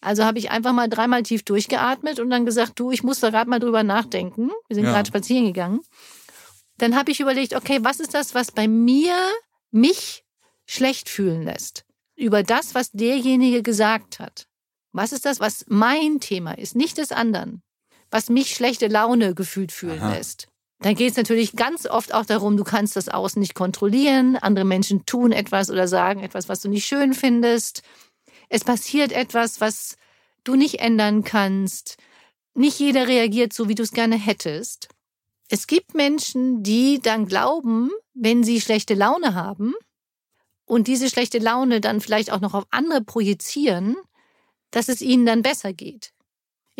Also 0.00 0.24
habe 0.24 0.38
ich 0.38 0.50
einfach 0.50 0.72
mal 0.72 0.88
dreimal 0.88 1.22
tief 1.22 1.42
durchgeatmet 1.42 2.20
und 2.20 2.30
dann 2.30 2.46
gesagt, 2.46 2.78
du, 2.78 2.90
ich 2.90 3.02
muss 3.02 3.20
da 3.20 3.30
gerade 3.30 3.50
mal 3.50 3.58
drüber 3.58 3.82
nachdenken. 3.82 4.50
Wir 4.68 4.74
sind 4.76 4.84
Ja. 4.86 4.92
gerade 4.92 5.08
spazieren 5.08 5.46
gegangen. 5.46 5.80
Dann 6.78 6.96
habe 6.96 7.10
ich 7.10 7.20
überlegt, 7.20 7.54
okay, 7.54 7.80
was 7.82 8.00
ist 8.00 8.14
das, 8.14 8.34
was 8.34 8.52
bei 8.52 8.66
mir 8.66 9.14
mich 9.70 10.24
schlecht 10.66 11.10
fühlen 11.10 11.42
lässt? 11.42 11.84
Über 12.16 12.42
das, 12.42 12.74
was 12.74 12.90
derjenige 12.92 13.62
gesagt 13.62 14.18
hat. 14.18 14.46
Was 14.92 15.12
ist 15.12 15.26
das, 15.26 15.40
was 15.40 15.66
mein 15.68 16.20
Thema 16.20 16.52
ist, 16.52 16.74
nicht 16.74 16.96
des 16.98 17.12
anderen? 17.12 17.62
Was 18.10 18.28
mich 18.28 18.54
schlechte 18.54 18.88
Laune 18.88 19.34
gefühlt 19.34 19.72
fühlen 19.72 20.00
Aha. 20.00 20.14
lässt. 20.14 20.48
Dann 20.80 20.94
geht 20.94 21.10
es 21.10 21.16
natürlich 21.16 21.56
ganz 21.56 21.86
oft 21.86 22.14
auch 22.14 22.24
darum, 22.24 22.56
du 22.56 22.64
kannst 22.64 22.96
das 22.96 23.08
Außen 23.08 23.38
nicht 23.38 23.54
kontrollieren. 23.54 24.36
Andere 24.36 24.64
Menschen 24.64 25.04
tun 25.04 25.30
etwas 25.30 25.70
oder 25.70 25.86
sagen 25.86 26.20
etwas, 26.20 26.48
was 26.48 26.60
du 26.60 26.68
nicht 26.68 26.86
schön 26.86 27.12
findest. 27.12 27.82
Es 28.48 28.64
passiert 28.64 29.12
etwas, 29.12 29.60
was 29.60 29.96
du 30.42 30.56
nicht 30.56 30.80
ändern 30.80 31.22
kannst. 31.22 31.98
Nicht 32.54 32.78
jeder 32.78 33.06
reagiert 33.06 33.52
so, 33.52 33.68
wie 33.68 33.74
du 33.74 33.82
es 33.82 33.92
gerne 33.92 34.16
hättest. 34.16 34.88
Es 35.48 35.66
gibt 35.66 35.94
Menschen, 35.94 36.62
die 36.62 37.00
dann 37.00 37.26
glauben, 37.26 37.90
wenn 38.14 38.42
sie 38.42 38.60
schlechte 38.60 38.94
Laune 38.94 39.34
haben 39.34 39.74
und 40.64 40.86
diese 40.86 41.10
schlechte 41.10 41.38
Laune 41.38 41.80
dann 41.80 42.00
vielleicht 42.00 42.32
auch 42.32 42.40
noch 42.40 42.54
auf 42.54 42.64
andere 42.70 43.02
projizieren, 43.02 43.96
dass 44.70 44.88
es 44.88 45.02
ihnen 45.02 45.26
dann 45.26 45.42
besser 45.42 45.72
geht. 45.72 46.12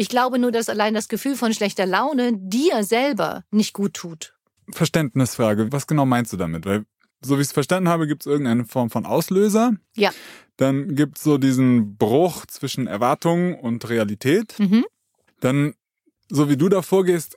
Ich 0.01 0.09
glaube 0.09 0.39
nur, 0.39 0.51
dass 0.51 0.71
allein 0.71 0.95
das 0.95 1.09
Gefühl 1.09 1.37
von 1.37 1.53
schlechter 1.53 1.85
Laune 1.85 2.33
dir 2.35 2.85
selber 2.85 3.45
nicht 3.51 3.75
gut 3.75 3.93
tut. 3.93 4.33
Verständnisfrage. 4.71 5.73
Was 5.73 5.87
genau 5.87 6.07
meinst 6.07 6.33
du 6.33 6.39
damit? 6.39 6.65
Weil, 6.65 6.87
so 7.23 7.37
wie 7.37 7.43
ich 7.43 7.49
es 7.49 7.53
verstanden 7.53 7.91
habe, 7.91 8.07
gibt 8.07 8.23
es 8.23 8.27
irgendeine 8.27 8.65
Form 8.65 8.89
von 8.89 9.05
Auslöser. 9.05 9.75
Ja. 9.95 10.11
Dann 10.57 10.95
gibt 10.95 11.19
es 11.19 11.25
so 11.25 11.37
diesen 11.37 11.99
Bruch 11.99 12.47
zwischen 12.47 12.87
Erwartung 12.87 13.59
und 13.61 13.87
Realität. 13.91 14.59
Mhm. 14.59 14.87
Dann, 15.41 15.75
so 16.31 16.49
wie 16.49 16.57
du 16.57 16.71
da 16.71 16.81
vorgehst, 16.81 17.37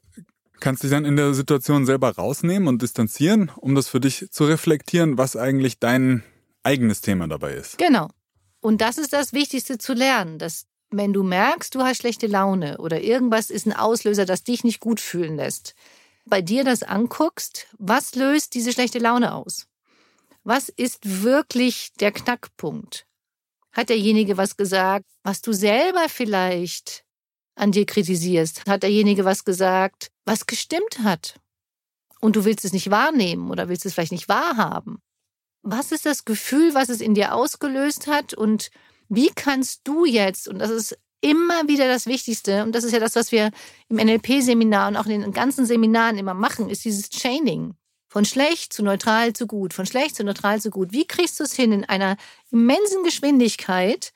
kannst 0.62 0.84
dich 0.84 0.92
dann 0.92 1.04
in 1.04 1.18
der 1.18 1.34
Situation 1.34 1.86
selber 1.86 2.16
rausnehmen 2.16 2.70
und 2.70 2.82
distanzieren, 2.82 3.52
um 3.58 3.76
das 3.76 3.90
für 3.90 4.00
dich 4.00 4.32
zu 4.32 4.46
reflektieren, 4.46 5.18
was 5.18 5.36
eigentlich 5.36 5.80
dein 5.80 6.24
eigenes 6.64 7.02
Thema 7.02 7.28
dabei 7.28 7.56
ist. 7.56 7.78
Genau. 7.78 8.08
Und 8.62 8.80
das 8.80 8.98
ist 8.98 9.12
das 9.12 9.34
Wichtigste 9.34 9.78
zu 9.80 9.92
lernen, 9.92 10.40
dass 10.40 10.66
wenn 10.98 11.14
du 11.14 11.24
merkst, 11.24 11.74
du 11.74 11.82
hast 11.82 11.98
schlechte 11.98 12.28
Laune 12.28 12.78
oder 12.78 13.02
irgendwas 13.02 13.50
ist 13.50 13.66
ein 13.66 13.74
Auslöser, 13.74 14.26
das 14.26 14.44
dich 14.44 14.64
nicht 14.64 14.80
gut 14.80 15.00
fühlen 15.00 15.36
lässt, 15.36 15.76
bei 16.26 16.42
dir 16.42 16.64
das 16.64 16.84
anguckst, 16.84 17.68
was 17.78 18.16
löst 18.16 18.54
diese 18.54 18.72
schlechte 18.72 19.00
Laune 19.00 19.34
aus? 19.34 19.68
Was 20.44 20.70
ist 20.70 21.24
wirklich 21.24 21.92
der 22.00 22.12
Knackpunkt? 22.12 23.06
Hat 23.72 23.90
derjenige 23.90 24.38
was 24.38 24.56
gesagt, 24.56 25.06
was 25.24 25.42
du 25.42 25.52
selber 25.52 26.08
vielleicht 26.10 27.04
an 27.56 27.72
dir 27.72 27.86
kritisierst? 27.86 28.66
Hat 28.68 28.84
derjenige 28.84 29.26
was 29.26 29.46
gesagt, 29.46 30.12
was 30.26 30.46
gestimmt 30.46 31.00
hat? 31.04 31.40
Und 32.22 32.36
du 32.36 32.46
willst 32.46 32.66
es 32.66 32.74
nicht 32.74 32.92
wahrnehmen 32.92 33.50
oder 33.50 33.68
willst 33.68 33.86
es 33.86 33.94
vielleicht 33.94 34.12
nicht 34.12 34.30
wahrhaben? 34.30 35.00
Was 35.62 35.92
ist 35.92 36.06
das 36.06 36.24
Gefühl, 36.24 36.74
was 36.74 36.90
es 36.90 37.02
in 37.02 37.16
dir 37.16 37.34
ausgelöst 37.34 38.08
hat? 38.08 38.34
Und 38.34 38.70
wie 39.10 39.32
kannst 39.34 39.82
du 39.84 40.06
jetzt, 40.06 40.48
und 40.48 40.60
das 40.60 40.70
ist 40.70 40.98
immer 41.22 41.68
wieder 41.68 41.88
das 41.88 42.06
Wichtigste, 42.06 42.64
und 42.64 42.74
das 42.74 42.84
ist 42.84 42.92
ja 42.92 43.00
das, 43.00 43.16
was 43.16 43.32
wir 43.32 43.52
im 43.90 43.98
NLP-Seminar 43.98 44.90
und 44.90 44.98
auch 44.98 45.06
in 45.06 45.22
den 45.22 45.32
ganzen 45.32 45.66
Seminaren 45.66 46.18
immer 46.18 46.34
machen, 46.34 46.70
ist 46.70 46.86
dieses 46.86 47.10
Chaining. 47.10 47.76
Von 48.10 48.26
schlecht 48.26 48.74
zu 48.74 48.84
neutral 48.84 49.34
zu 49.34 49.48
gut, 49.48 49.74
von 49.74 49.86
schlecht 49.86 50.16
zu 50.16 50.24
neutral 50.24 50.62
zu 50.62 50.70
gut. 50.70 50.92
Wie 50.92 51.08
kriegst 51.08 51.40
du 51.40 51.46
es 51.46 51.54
hin, 51.54 51.72
in 51.72 51.86
einer 51.86 52.18
immensen 52.52 53.04
Geschwindigkeit, 53.04 54.14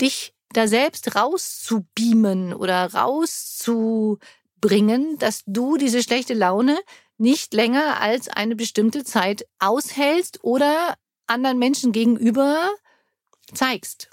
dich 0.00 0.32
da 0.52 0.66
selbst 0.66 1.14
rauszubeamen 1.14 2.54
oder 2.54 2.94
rauszubringen, 2.94 5.18
dass 5.18 5.42
du 5.46 5.76
diese 5.76 6.02
schlechte 6.02 6.34
Laune 6.34 6.78
nicht 7.18 7.52
länger 7.52 8.00
als 8.00 8.28
eine 8.28 8.56
bestimmte 8.56 9.04
Zeit 9.04 9.46
aushältst 9.58 10.42
oder 10.42 10.94
anderen 11.26 11.58
Menschen 11.58 11.92
gegenüber 11.92 12.70
zeigst. 13.52 14.08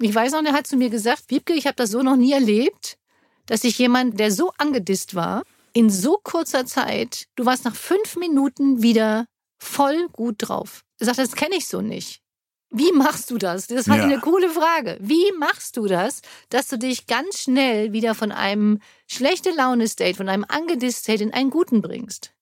Ich 0.00 0.14
weiß 0.14 0.32
noch, 0.32 0.42
der 0.42 0.52
hat 0.52 0.66
zu 0.66 0.76
mir 0.76 0.90
gesagt, 0.90 1.24
Wiebke, 1.28 1.54
ich 1.54 1.66
habe 1.66 1.76
das 1.76 1.90
so 1.90 2.02
noch 2.02 2.16
nie 2.16 2.32
erlebt, 2.32 2.98
dass 3.46 3.62
sich 3.62 3.78
jemand, 3.78 4.20
der 4.20 4.30
so 4.30 4.52
angedisst 4.58 5.14
war, 5.14 5.42
in 5.72 5.90
so 5.90 6.18
kurzer 6.22 6.66
Zeit, 6.66 7.26
du 7.36 7.44
warst 7.46 7.64
nach 7.64 7.74
fünf 7.74 8.16
Minuten 8.16 8.82
wieder 8.82 9.26
voll 9.58 10.08
gut 10.12 10.36
drauf. 10.38 10.84
Er 10.98 11.06
sagt, 11.06 11.18
das 11.18 11.34
kenne 11.34 11.56
ich 11.56 11.66
so 11.66 11.80
nicht. 11.80 12.22
Wie 12.70 12.92
machst 12.92 13.30
du 13.30 13.38
das? 13.38 13.66
Das 13.66 13.88
war 13.88 13.96
Ja. 13.96 14.04
eine 14.04 14.20
coole 14.20 14.50
Frage. 14.50 14.98
Wie 15.00 15.32
machst 15.38 15.76
du 15.76 15.86
das, 15.86 16.20
dass 16.50 16.68
du 16.68 16.78
dich 16.78 17.06
ganz 17.06 17.40
schnell 17.42 17.92
wieder 17.92 18.14
von 18.14 18.30
einem 18.30 18.80
schlechte 19.06 19.50
Laune-State, 19.50 20.16
von 20.16 20.28
einem 20.28 20.44
angedisst 20.46 21.00
State 21.04 21.22
in 21.22 21.32
einen 21.32 21.50
guten 21.50 21.80
bringst? 21.80 22.32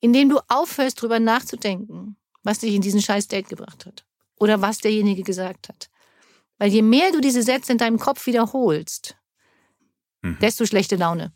Indem 0.00 0.28
du 0.28 0.40
aufhörst, 0.48 1.00
drüber 1.00 1.20
nachzudenken, 1.20 2.16
was 2.42 2.58
dich 2.58 2.74
in 2.74 2.82
diesen 2.82 3.00
scheiß 3.00 3.28
Date 3.28 3.48
gebracht 3.48 3.86
hat. 3.86 4.04
Oder 4.38 4.60
was 4.62 4.78
derjenige 4.78 5.22
gesagt 5.22 5.68
hat. 5.68 5.88
Weil 6.58 6.70
je 6.70 6.82
mehr 6.82 7.12
du 7.12 7.20
diese 7.20 7.42
Sätze 7.42 7.72
in 7.72 7.78
deinem 7.78 7.98
Kopf 7.98 8.26
wiederholst, 8.26 9.16
Mhm. 10.22 10.38
desto 10.40 10.66
schlechte 10.66 10.96
Laune. 10.96 11.32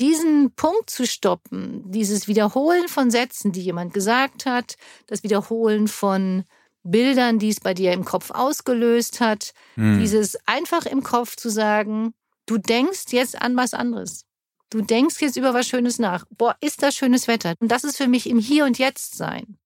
Diesen 0.00 0.52
Punkt 0.54 0.88
zu 0.88 1.06
stoppen, 1.06 1.82
dieses 1.90 2.26
Wiederholen 2.26 2.88
von 2.88 3.10
Sätzen, 3.10 3.52
die 3.52 3.60
jemand 3.62 3.92
gesagt 3.92 4.46
hat, 4.46 4.76
das 5.06 5.22
Wiederholen 5.22 5.86
von 5.86 6.44
Bildern, 6.82 7.38
die 7.38 7.50
es 7.50 7.60
bei 7.60 7.74
dir 7.74 7.92
im 7.92 8.04
Kopf 8.04 8.30
ausgelöst 8.30 9.20
hat, 9.20 9.52
Hm. 9.74 10.00
dieses 10.00 10.36
einfach 10.46 10.86
im 10.86 11.02
Kopf 11.02 11.36
zu 11.36 11.50
sagen, 11.50 12.14
du 12.46 12.58
denkst 12.58 13.04
jetzt 13.10 13.40
an 13.40 13.56
was 13.56 13.74
anderes. 13.74 14.24
Du 14.70 14.80
denkst 14.80 15.20
jetzt 15.20 15.36
über 15.36 15.52
was 15.52 15.68
Schönes 15.68 15.98
nach. 15.98 16.24
Boah, 16.30 16.56
ist 16.62 16.82
das 16.82 16.96
schönes 16.96 17.28
Wetter. 17.28 17.54
Und 17.60 17.68
das 17.68 17.84
ist 17.84 17.98
für 17.98 18.08
mich 18.08 18.26
im 18.28 18.38
Hier 18.38 18.64
und 18.64 18.78
Jetzt 18.78 19.14
sein. 19.16 19.58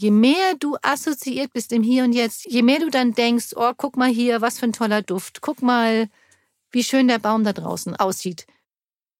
Je 0.00 0.10
mehr 0.10 0.54
du 0.58 0.78
assoziiert 0.80 1.52
bist 1.52 1.72
im 1.72 1.82
Hier 1.82 2.04
und 2.04 2.14
Jetzt, 2.14 2.46
je 2.46 2.62
mehr 2.62 2.78
du 2.78 2.88
dann 2.88 3.12
denkst, 3.12 3.48
oh, 3.54 3.72
guck 3.76 3.98
mal 3.98 4.08
hier, 4.08 4.40
was 4.40 4.58
für 4.58 4.64
ein 4.64 4.72
toller 4.72 5.02
Duft. 5.02 5.42
Guck 5.42 5.60
mal, 5.60 6.08
wie 6.70 6.82
schön 6.82 7.06
der 7.06 7.18
Baum 7.18 7.44
da 7.44 7.52
draußen 7.52 7.96
aussieht. 7.96 8.46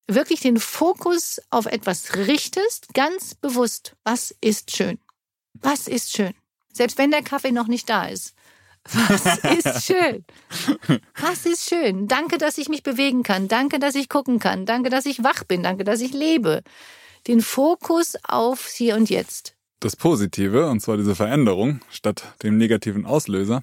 Wirklich 0.07 0.41
den 0.41 0.59
Fokus 0.59 1.39
auf 1.51 1.67
etwas 1.67 2.17
richtest, 2.17 2.95
ganz 2.95 3.35
bewusst. 3.35 3.95
Was 4.05 4.35
ist 4.41 4.75
schön? 4.75 4.99
Was 5.53 5.87
ist 5.87 6.17
schön? 6.17 6.33
Selbst 6.73 6.97
wenn 6.97 7.11
der 7.11 7.23
Kaffee 7.23 7.53
noch 7.53 7.67
nicht 7.67 7.91
da 7.91 8.07
ist. 8.07 8.35
Was 8.91 9.27
ist 9.45 9.85
schön? 9.85 10.25
Was 11.15 11.45
ist 11.45 11.69
schön? 11.69 12.09
Danke, 12.09 12.39
dass 12.39 12.57
ich 12.57 12.71
mich 12.71 12.83
bewegen 12.83 13.23
kann. 13.23 13.49
Danke, 13.49 13.81
dass 13.81 13.97
ich 13.97 14.09
gucken 14.09 14.39
kann. 14.39 14.65
Danke, 14.65 14.89
dass 14.89 15.05
ich 15.05 15.23
wach 15.23 15.45
bin. 15.45 15.63
Danke, 15.63 15.85
dass 15.85 16.01
ich 16.01 16.15
lebe. 16.15 16.63
Den 17.27 17.43
Fokus 17.43 18.17
auf 18.25 18.67
Hier 18.67 18.97
und 18.97 19.11
Jetzt. 19.11 19.60
Das 19.81 19.97
Positive, 19.97 20.69
und 20.69 20.81
zwar 20.81 20.97
diese 20.97 21.15
Veränderung 21.15 21.81
statt 21.91 22.35
dem 22.43 22.57
negativen 22.59 23.07
Auslöser. 23.07 23.63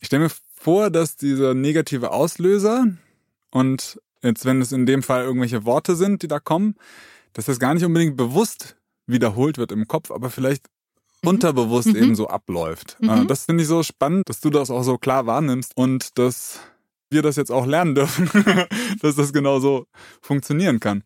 Ich 0.00 0.06
stelle 0.06 0.24
mir 0.24 0.30
vor, 0.56 0.90
dass 0.90 1.16
dieser 1.16 1.54
negative 1.54 2.10
Auslöser 2.12 2.86
und 3.50 4.00
jetzt, 4.22 4.44
wenn 4.44 4.60
es 4.62 4.72
in 4.72 4.86
dem 4.86 5.02
Fall 5.02 5.24
irgendwelche 5.24 5.64
Worte 5.64 5.96
sind, 5.96 6.22
die 6.22 6.28
da 6.28 6.38
kommen, 6.38 6.76
dass 7.32 7.46
das 7.46 7.58
gar 7.58 7.74
nicht 7.74 7.84
unbedingt 7.84 8.16
bewusst 8.16 8.76
wiederholt 9.06 9.58
wird 9.58 9.72
im 9.72 9.88
Kopf, 9.88 10.10
aber 10.10 10.30
vielleicht 10.30 10.66
unterbewusst 11.24 11.88
Mhm. 11.88 11.96
eben 11.96 12.14
so 12.14 12.28
abläuft. 12.28 12.96
Mhm. 13.00 13.08
Äh, 13.10 13.26
Das 13.26 13.44
finde 13.46 13.62
ich 13.62 13.68
so 13.68 13.82
spannend, 13.82 14.28
dass 14.28 14.40
du 14.40 14.50
das 14.50 14.70
auch 14.70 14.82
so 14.82 14.98
klar 14.98 15.26
wahrnimmst 15.26 15.76
und 15.76 16.18
dass 16.18 16.60
wir 17.10 17.22
das 17.22 17.36
jetzt 17.36 17.50
auch 17.52 17.66
lernen 17.66 17.94
dürfen, 17.94 18.30
dass 19.02 19.16
das 19.16 19.32
genau 19.32 19.60
so 19.60 19.86
funktionieren 20.20 20.80
kann. 20.80 21.02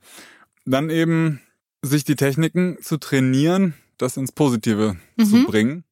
Dann 0.65 0.91
eben 0.91 1.41
sich 1.83 2.05
die 2.05 2.17
Techniken 2.17 2.79
zu 2.83 2.97
trainieren, 2.99 3.75
das 3.99 4.17
ins 4.17 4.33
Positive 4.33 4.97
zu 5.19 5.37
Mhm. 5.37 5.47
bringen, 5.47 5.85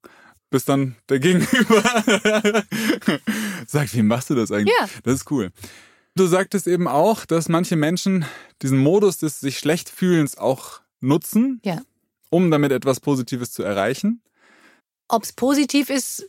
bis 0.50 0.64
dann 0.64 0.96
der 1.08 1.18
Gegenüber 1.20 1.82
sagt, 3.66 3.94
wie 3.94 4.02
machst 4.02 4.30
du 4.30 4.34
das 4.34 4.50
eigentlich? 4.52 4.74
Ja. 4.80 4.88
Das 5.02 5.14
ist 5.14 5.30
cool. 5.30 5.50
Du 6.16 6.26
sagtest 6.26 6.66
eben 6.68 6.86
auch, 6.86 7.24
dass 7.26 7.48
manche 7.48 7.76
Menschen 7.76 8.24
diesen 8.62 8.78
Modus 8.78 9.18
des 9.18 9.40
sich 9.40 9.58
schlecht 9.58 9.88
fühlens 9.88 10.38
auch 10.38 10.80
nutzen, 11.00 11.60
Ja. 11.64 11.80
um 12.30 12.50
damit 12.50 12.72
etwas 12.72 13.00
Positives 13.00 13.52
zu 13.52 13.62
erreichen. 13.62 14.22
Ob 15.08 15.24
es 15.24 15.32
positiv 15.32 15.90
ist 15.90 16.28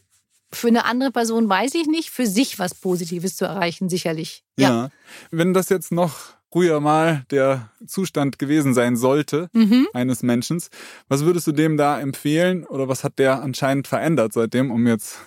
für 0.52 0.68
eine 0.68 0.86
andere 0.86 1.12
Person, 1.12 1.48
weiß 1.50 1.76
ich 1.76 1.86
nicht. 1.88 2.10
Für 2.10 2.26
sich 2.26 2.58
was 2.60 2.74
Positives 2.76 3.36
zu 3.36 3.46
erreichen, 3.46 3.90
sicherlich. 3.90 4.44
Ja. 4.58 4.90
Wenn 5.32 5.54
das 5.54 5.70
jetzt 5.70 5.92
noch 5.92 6.34
früher 6.56 6.80
mal 6.80 7.26
der 7.32 7.70
Zustand 7.86 8.40
gewesen 8.40 8.74
sein 8.74 8.96
sollte 8.96 9.50
Mhm. 9.52 9.90
eines 9.92 10.24
Menschen, 10.24 10.64
was 11.10 11.26
würdest 11.26 11.48
du 11.48 11.52
dem 11.52 11.76
da 11.76 12.00
empfehlen 12.00 12.66
oder 12.66 12.88
was 12.88 13.04
hat 13.04 13.20
der 13.20 13.44
anscheinend 13.44 13.90
verändert 13.90 14.32
seitdem, 14.32 14.72
um 14.72 14.88
jetzt 14.88 15.18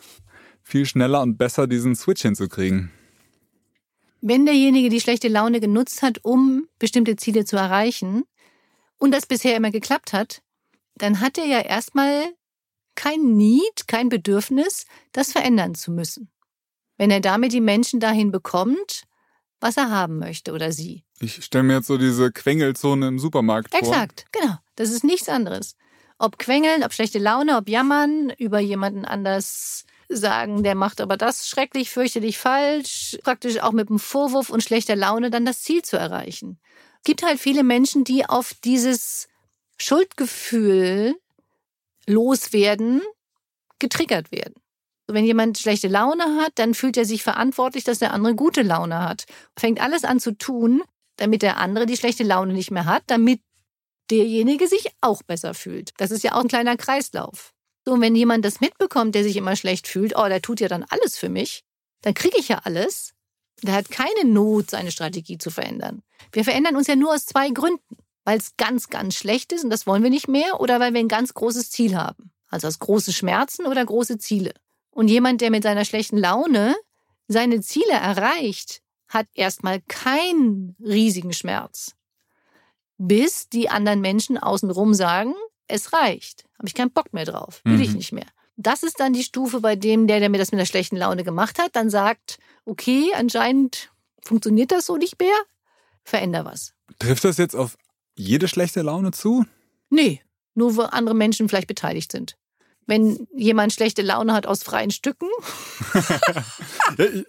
viel 0.62 0.86
schneller 0.86 1.20
und 1.20 1.36
besser 1.36 1.66
diesen 1.66 1.94
Switch 1.96 2.22
hinzukriegen? 2.22 2.90
Wenn 4.22 4.46
derjenige 4.46 4.88
die 4.88 5.02
schlechte 5.02 5.28
Laune 5.28 5.60
genutzt 5.60 6.00
hat, 6.00 6.24
um 6.24 6.66
bestimmte 6.78 7.16
Ziele 7.16 7.44
zu 7.44 7.56
erreichen 7.56 8.24
und 8.96 9.12
das 9.12 9.26
bisher 9.26 9.54
immer 9.54 9.70
geklappt 9.70 10.14
hat, 10.14 10.40
dann 10.94 11.20
hat 11.20 11.36
er 11.36 11.44
ja 11.44 11.60
erstmal 11.60 12.24
kein 12.94 13.36
Need, 13.36 13.86
kein 13.86 14.08
Bedürfnis, 14.08 14.86
das 15.12 15.32
verändern 15.32 15.74
zu 15.74 15.90
müssen. 15.92 16.30
wenn 16.96 17.10
er 17.10 17.20
damit 17.20 17.52
die 17.52 17.60
Menschen 17.60 18.00
dahin 18.00 18.30
bekommt, 18.32 19.02
was 19.60 19.76
er 19.76 19.90
haben 19.90 20.18
möchte 20.18 20.52
oder 20.52 20.72
sie. 20.72 21.04
Ich 21.20 21.44
stelle 21.44 21.64
mir 21.64 21.74
jetzt 21.74 21.86
so 21.86 21.98
diese 21.98 22.30
Quengelzone 22.30 23.08
im 23.08 23.18
Supermarkt 23.18 23.70
vor. 23.70 23.80
Exakt, 23.80 24.26
genau. 24.32 24.56
Das 24.76 24.90
ist 24.90 25.04
nichts 25.04 25.28
anderes. 25.28 25.76
Ob 26.18 26.38
quengeln, 26.38 26.82
ob 26.84 26.92
schlechte 26.92 27.18
Laune, 27.18 27.56
ob 27.56 27.68
jammern, 27.68 28.30
über 28.38 28.58
jemanden 28.58 29.04
anders 29.04 29.84
sagen, 30.08 30.62
der 30.62 30.74
macht 30.74 31.00
aber 31.00 31.16
das 31.16 31.48
schrecklich, 31.48 31.90
fürchterlich 31.90 32.38
falsch, 32.38 33.18
praktisch 33.22 33.60
auch 33.60 33.72
mit 33.72 33.88
einem 33.88 33.98
Vorwurf 33.98 34.50
und 34.50 34.62
schlechter 34.62 34.96
Laune 34.96 35.30
dann 35.30 35.44
das 35.44 35.62
Ziel 35.62 35.82
zu 35.82 35.96
erreichen. 35.96 36.58
Es 36.98 37.04
gibt 37.04 37.22
halt 37.22 37.38
viele 37.38 37.62
Menschen, 37.62 38.04
die 38.04 38.26
auf 38.26 38.54
dieses 38.64 39.28
Schuldgefühl 39.78 41.14
loswerden, 42.06 43.02
getriggert 43.78 44.32
werden. 44.32 44.54
Wenn 45.06 45.24
jemand 45.24 45.58
schlechte 45.58 45.88
Laune 45.88 46.24
hat, 46.42 46.52
dann 46.56 46.74
fühlt 46.74 46.96
er 46.96 47.04
sich 47.04 47.22
verantwortlich, 47.22 47.84
dass 47.84 47.98
der 47.98 48.12
andere 48.12 48.34
gute 48.34 48.62
Laune 48.62 49.00
hat. 49.00 49.26
Fängt 49.56 49.80
alles 49.80 50.04
an 50.04 50.20
zu 50.20 50.36
tun, 50.36 50.82
damit 51.18 51.42
der 51.42 51.58
andere 51.58 51.86
die 51.86 51.96
schlechte 51.96 52.24
Laune 52.24 52.54
nicht 52.54 52.70
mehr 52.70 52.86
hat, 52.86 53.02
damit 53.06 53.40
derjenige 54.10 54.66
sich 54.66 54.88
auch 55.00 55.22
besser 55.22 55.52
fühlt. 55.52 55.90
Das 55.98 56.10
ist 56.10 56.24
ja 56.24 56.32
auch 56.32 56.40
ein 56.40 56.48
kleiner 56.48 56.76
Kreislauf. 56.76 57.52
So, 57.84 57.92
und 57.92 58.00
wenn 58.00 58.16
jemand 58.16 58.44
das 58.44 58.60
mitbekommt, 58.60 59.14
der 59.14 59.24
sich 59.24 59.36
immer 59.36 59.56
schlecht 59.56 59.86
fühlt, 59.86 60.16
oh, 60.16 60.26
der 60.28 60.40
tut 60.40 60.60
ja 60.60 60.68
dann 60.68 60.84
alles 60.88 61.18
für 61.18 61.28
mich, 61.28 61.64
dann 62.02 62.14
kriege 62.14 62.38
ich 62.38 62.48
ja 62.48 62.60
alles. 62.64 63.12
Der 63.62 63.74
hat 63.74 63.90
keine 63.90 64.24
Not, 64.24 64.70
seine 64.70 64.90
Strategie 64.90 65.36
zu 65.36 65.50
verändern. 65.50 66.02
Wir 66.32 66.44
verändern 66.44 66.76
uns 66.76 66.86
ja 66.86 66.96
nur 66.96 67.12
aus 67.14 67.26
zwei 67.26 67.50
Gründen. 67.50 67.96
Weil 68.24 68.36
es 68.36 68.58
ganz, 68.58 68.90
ganz 68.90 69.14
schlecht 69.14 69.52
ist 69.52 69.64
und 69.64 69.70
das 69.70 69.86
wollen 69.86 70.02
wir 70.02 70.10
nicht 70.10 70.28
mehr 70.28 70.60
oder 70.60 70.80
weil 70.80 70.92
wir 70.92 71.00
ein 71.00 71.08
ganz 71.08 71.32
großes 71.32 71.70
Ziel 71.70 71.96
haben. 71.96 72.30
Also 72.50 72.66
aus 72.66 72.78
große 72.78 73.14
Schmerzen 73.14 73.64
oder 73.64 73.82
große 73.82 74.18
Ziele. 74.18 74.52
Und 74.90 75.08
jemand, 75.08 75.40
der 75.40 75.50
mit 75.50 75.62
seiner 75.62 75.86
schlechten 75.86 76.18
Laune 76.18 76.76
seine 77.26 77.62
Ziele 77.62 77.92
erreicht, 77.92 78.82
hat 79.08 79.26
erstmal 79.34 79.80
keinen 79.82 80.76
riesigen 80.80 81.32
Schmerz. 81.32 81.94
Bis 82.98 83.48
die 83.48 83.70
anderen 83.70 84.00
Menschen 84.00 84.38
außenrum 84.38 84.94
sagen, 84.94 85.34
es 85.68 85.92
reicht. 85.92 86.44
Habe 86.58 86.66
ich 86.66 86.74
keinen 86.74 86.90
Bock 86.90 87.12
mehr 87.12 87.24
drauf. 87.24 87.60
Will 87.64 87.76
mhm. 87.76 87.82
ich 87.82 87.94
nicht 87.94 88.12
mehr. 88.12 88.26
Das 88.56 88.82
ist 88.82 88.98
dann 88.98 89.12
die 89.12 89.22
Stufe, 89.22 89.60
bei 89.60 89.76
dem 89.76 90.08
der, 90.08 90.18
der 90.18 90.30
mir 90.30 90.38
das 90.38 90.50
mit 90.50 90.58
der 90.58 90.66
schlechten 90.66 90.96
Laune 90.96 91.22
gemacht 91.22 91.60
hat, 91.60 91.76
dann 91.76 91.90
sagt, 91.90 92.38
okay, 92.64 93.12
anscheinend 93.14 93.92
funktioniert 94.20 94.72
das 94.72 94.86
so 94.86 94.96
nicht 94.96 95.20
mehr, 95.20 95.36
veränder 96.02 96.44
was. 96.44 96.74
Trifft 96.98 97.24
das 97.24 97.36
jetzt 97.36 97.54
auf 97.54 97.78
jede 98.16 98.48
schlechte 98.48 98.82
Laune 98.82 99.12
zu? 99.12 99.44
Nee, 99.90 100.22
nur 100.54 100.76
wo 100.76 100.82
andere 100.82 101.14
Menschen 101.14 101.48
vielleicht 101.48 101.68
beteiligt 101.68 102.10
sind. 102.10 102.36
Wenn 102.88 103.28
jemand 103.34 103.74
schlechte 103.74 104.00
Laune 104.00 104.32
hat 104.32 104.46
aus 104.46 104.62
freien 104.62 104.90
Stücken, 104.90 105.28
weil 106.96 107.26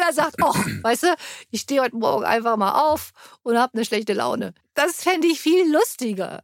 er 0.00 0.12
sagt, 0.14 0.36
oh, 0.40 0.54
weißt 0.82 1.02
du, 1.02 1.14
ich 1.50 1.60
stehe 1.60 1.82
heute 1.82 1.94
Morgen 1.94 2.24
einfach 2.24 2.56
mal 2.56 2.90
auf 2.90 3.12
und 3.42 3.58
habe 3.58 3.74
eine 3.74 3.84
schlechte 3.84 4.14
Laune. 4.14 4.54
Das 4.72 5.02
fände 5.02 5.26
ich 5.26 5.42
viel 5.42 5.70
lustiger. 5.70 6.42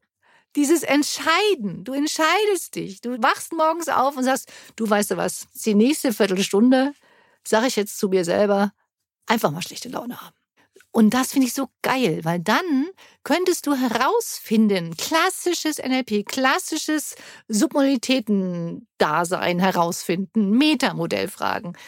Dieses 0.57 0.83
Entscheiden, 0.83 1.85
du 1.85 1.95
entscheidest 1.95 2.75
dich. 2.75 3.01
Du 3.01 3.17
wachst 3.23 3.55
morgens 3.55 3.89
auf 3.89 4.19
und 4.19 4.25
sagst, 4.25 4.53
du 4.77 4.89
weißt 4.89 5.13
du 5.13 5.17
was, 5.17 5.47
die 5.65 5.75
nächste 5.75 6.13
Viertelstunde 6.13 6.93
sage 7.49 7.69
ich 7.69 7.77
jetzt 7.77 7.99
zu 7.99 8.11
mir 8.11 8.27
selber, 8.27 8.75
einfach 9.27 9.51
mal 9.51 9.63
schlechte 9.63 9.89
Laune 9.89 10.21
haben. 10.21 10.37
Und 10.93 11.15
das 11.15 11.31
finde 11.33 11.47
ich 11.47 11.55
so 11.55 11.69
geil, 11.83 12.21
weil 12.25 12.41
dann 12.41 12.89
könntest 13.23 13.67
du 13.67 13.75
herausfinden, 13.75 14.97
klassisches 14.97 15.79
NLP, 15.79 16.27
klassisches 16.27 17.15
Submodalitäten-Dasein 17.49 19.61
herausfinden, 19.61 20.51
Metamodellfragen. 20.51 21.79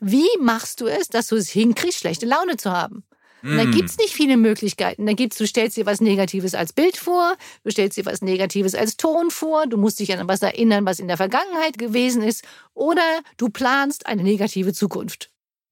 Wie 0.00 0.30
machst 0.40 0.80
du 0.80 0.86
es, 0.86 1.08
dass 1.08 1.26
du 1.28 1.36
es 1.36 1.50
hinkriegst, 1.50 2.00
schlechte 2.00 2.24
Laune 2.24 2.56
zu 2.56 2.72
haben? 2.72 3.04
Und 3.42 3.56
da 3.56 3.64
mm. 3.64 3.72
gibt's 3.72 3.98
nicht 3.98 4.14
viele 4.14 4.36
Möglichkeiten. 4.36 5.06
Da 5.06 5.12
gibt's, 5.12 5.38
du 5.38 5.46
stellst 5.46 5.76
dir 5.76 5.86
was 5.86 6.00
Negatives 6.00 6.54
als 6.54 6.72
Bild 6.72 6.96
vor, 6.96 7.36
du 7.62 7.70
stellst 7.70 7.96
dir 7.96 8.06
was 8.06 8.22
Negatives 8.22 8.74
als 8.74 8.96
Ton 8.96 9.30
vor, 9.30 9.66
du 9.66 9.76
musst 9.76 10.00
dich 10.00 10.12
an 10.12 10.26
was 10.26 10.42
erinnern, 10.42 10.86
was 10.86 10.98
in 10.98 11.08
der 11.08 11.16
Vergangenheit 11.16 11.78
gewesen 11.78 12.22
ist, 12.22 12.44
oder 12.74 13.20
du 13.36 13.48
planst 13.48 14.06
eine 14.06 14.22
negative 14.22 14.72
Zukunft. 14.72 15.30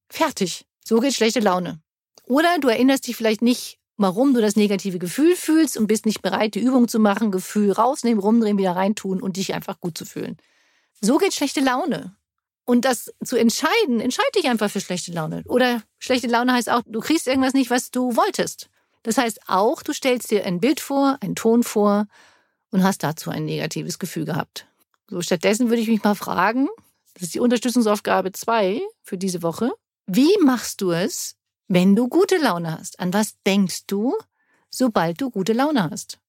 Fertig. 0.09 0.65
So 0.85 0.99
geht 0.99 1.13
schlechte 1.13 1.41
Laune. 1.41 1.81
Oder 2.27 2.59
du 2.59 2.67
erinnerst 2.67 3.07
dich 3.07 3.15
vielleicht 3.15 3.41
nicht, 3.41 3.79
warum 3.95 4.33
du 4.33 4.41
das 4.41 4.55
negative 4.55 4.99
Gefühl 4.99 5.35
fühlst 5.35 5.77
und 5.77 5.87
bist 5.87 6.05
nicht 6.05 6.21
bereit, 6.21 6.55
die 6.55 6.59
Übung 6.59 6.87
zu 6.87 6.99
machen, 6.99 7.31
Gefühl 7.31 7.71
rausnehmen, 7.71 8.21
rumdrehen, 8.21 8.57
wieder 8.57 8.75
reintun 8.75 9.21
und 9.21 9.37
dich 9.37 9.53
einfach 9.53 9.79
gut 9.79 9.97
zu 9.97 10.05
fühlen. 10.05 10.37
So 11.01 11.17
geht 11.17 11.33
schlechte 11.33 11.61
Laune. 11.61 12.15
Und 12.65 12.83
das 12.83 13.13
zu 13.23 13.37
entscheiden, 13.37 14.01
entscheide 14.01 14.31
dich 14.35 14.49
einfach 14.49 14.69
für 14.69 14.81
schlechte 14.81 15.13
Laune. 15.13 15.41
Oder 15.47 15.83
schlechte 15.99 16.27
Laune 16.27 16.51
heißt 16.51 16.69
auch, 16.69 16.81
du 16.85 16.99
kriegst 16.99 17.25
irgendwas 17.25 17.53
nicht, 17.53 17.69
was 17.69 17.91
du 17.91 18.17
wolltest. 18.17 18.69
Das 19.03 19.17
heißt 19.17 19.39
auch, 19.47 19.81
du 19.83 19.93
stellst 19.93 20.29
dir 20.31 20.45
ein 20.45 20.59
Bild 20.59 20.81
vor, 20.81 21.17
einen 21.21 21.35
Ton 21.35 21.63
vor 21.63 22.07
und 22.71 22.83
hast 22.83 23.03
dazu 23.03 23.29
ein 23.29 23.45
negatives 23.45 23.99
Gefühl 23.99 24.25
gehabt. 24.25 24.67
So, 25.09 25.21
stattdessen 25.21 25.69
würde 25.69 25.81
ich 25.81 25.87
mich 25.87 26.03
mal 26.03 26.15
fragen, 26.15 26.67
das 27.13 27.23
ist 27.23 27.35
die 27.35 27.39
Unterstützungsaufgabe 27.39 28.33
2 28.33 28.81
für 29.01 29.17
diese 29.17 29.43
Woche. 29.43 29.71
Wie 30.05 30.37
machst 30.43 30.81
du 30.81 30.91
es, 30.91 31.36
wenn 31.67 31.95
du 31.95 32.07
gute 32.07 32.37
Laune 32.37 32.77
hast, 32.77 32.99
an 32.99 33.13
was 33.13 33.35
denkst 33.45 33.87
du, 33.87 34.15
sobald 34.69 35.19
du 35.21 35.29
gute 35.29 35.53
Laune 35.53 35.89
hast? 35.89 36.19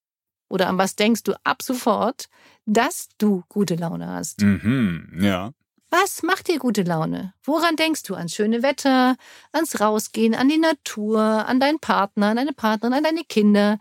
Oder 0.49 0.69
an 0.69 0.79
was 0.79 0.97
denkst 0.97 1.23
du 1.25 1.35
ab 1.45 1.63
sofort, 1.63 2.29
dass 2.67 3.09
du 3.19 3.43
gute 3.49 3.75
Laune 3.75 4.09
hast? 4.09 4.41
Mhm, 4.41 5.19
ja. 5.21 5.53
Was 5.91 6.23
macht 6.23 6.49
dir 6.49 6.59
gute 6.59 6.83
Laune? 6.83 7.33
Woran 7.45 7.77
denkst 7.77 8.03
du? 8.03 8.15
Ans 8.15 8.35
schöne 8.35 8.63
Wetter, 8.63 9.17
ans 9.53 9.81
Rausgehen, 9.81 10.35
an 10.35 10.49
die 10.49 10.59
Natur, 10.59 11.21
an 11.21 11.61
deinen 11.61 11.79
Partner, 11.79 12.29
an 12.29 12.37
deine 12.37 12.53
Partnerin, 12.53 12.95
an 12.95 13.05
deine 13.05 13.25
Kinder, 13.25 13.79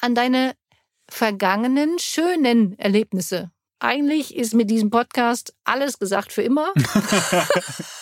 an 0.00 0.14
deine 0.14 0.54
vergangenen 1.08 1.98
schönen 1.98 2.78
Erlebnisse. 2.78 3.50
Eigentlich 3.80 4.36
ist 4.36 4.54
mit 4.54 4.70
diesem 4.70 4.90
Podcast 4.90 5.54
alles 5.64 5.98
gesagt 5.98 6.32
für 6.32 6.42
immer. 6.42 6.72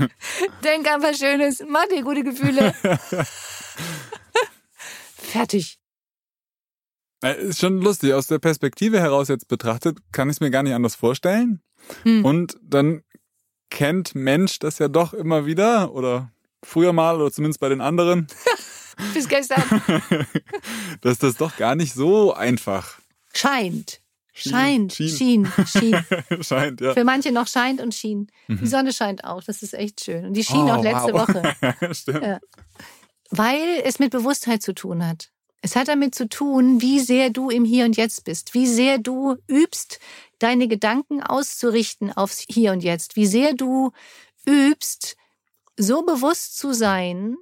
Denk 0.64 0.90
an 0.90 1.02
was 1.02 1.18
Schönes, 1.18 1.62
mach 1.68 1.86
dir 1.86 2.02
gute 2.02 2.24
Gefühle. 2.24 2.74
Fertig. 5.16 5.78
Ist 7.22 7.60
schon 7.60 7.80
lustig. 7.80 8.14
Aus 8.14 8.28
der 8.28 8.38
Perspektive 8.38 9.00
heraus 9.00 9.28
jetzt 9.28 9.48
betrachtet, 9.48 9.98
kann 10.12 10.28
ich 10.28 10.36
es 10.36 10.40
mir 10.40 10.50
gar 10.50 10.62
nicht 10.62 10.74
anders 10.74 10.94
vorstellen. 10.94 11.60
Hm. 12.04 12.24
Und 12.24 12.56
dann 12.62 13.02
kennt 13.70 14.14
Mensch 14.14 14.58
das 14.58 14.78
ja 14.78 14.88
doch 14.88 15.12
immer 15.14 15.44
wieder 15.46 15.92
oder 15.92 16.30
früher 16.62 16.92
mal 16.92 17.20
oder 17.20 17.30
zumindest 17.30 17.60
bei 17.60 17.68
den 17.68 17.80
anderen. 17.80 18.28
Bis 19.14 19.28
gestern. 19.28 19.62
dass 21.02 21.18
das 21.18 21.36
doch 21.36 21.56
gar 21.56 21.74
nicht 21.76 21.94
so 21.94 22.34
einfach 22.34 22.98
scheint. 23.32 24.00
Scheint, 24.40 24.92
schien, 24.94 25.50
schien. 25.66 26.04
scheint, 26.40 26.80
ja. 26.80 26.94
Für 26.94 27.04
manche 27.04 27.32
noch 27.32 27.48
scheint 27.48 27.80
und 27.80 27.94
schien. 27.94 28.28
Mhm. 28.46 28.58
Die 28.58 28.66
Sonne 28.66 28.92
scheint 28.92 29.24
auch, 29.24 29.42
das 29.42 29.62
ist 29.62 29.74
echt 29.74 30.04
schön. 30.04 30.26
Und 30.26 30.34
die 30.34 30.44
schien 30.44 30.64
oh, 30.64 30.72
auch 30.72 30.82
letzte 30.82 31.12
wow. 31.12 31.28
Woche. 31.28 31.94
Stimmt. 31.94 32.22
Ja. 32.22 32.38
Weil 33.30 33.82
es 33.84 33.98
mit 33.98 34.10
Bewusstheit 34.10 34.62
zu 34.62 34.74
tun 34.74 35.06
hat. 35.06 35.30
Es 35.60 35.74
hat 35.74 35.88
damit 35.88 36.14
zu 36.14 36.28
tun, 36.28 36.80
wie 36.80 37.00
sehr 37.00 37.30
du 37.30 37.50
im 37.50 37.64
Hier 37.64 37.84
und 37.84 37.96
Jetzt 37.96 38.24
bist, 38.24 38.54
wie 38.54 38.66
sehr 38.66 38.98
du 38.98 39.36
übst, 39.48 39.98
deine 40.38 40.68
Gedanken 40.68 41.22
auszurichten 41.22 42.12
aufs 42.12 42.44
Hier 42.48 42.72
und 42.72 42.84
Jetzt, 42.84 43.16
wie 43.16 43.26
sehr 43.26 43.54
du 43.54 43.90
übst, 44.46 45.16
so 45.76 46.02
bewusst 46.02 46.58
zu 46.58 46.72
sein, 46.72 47.36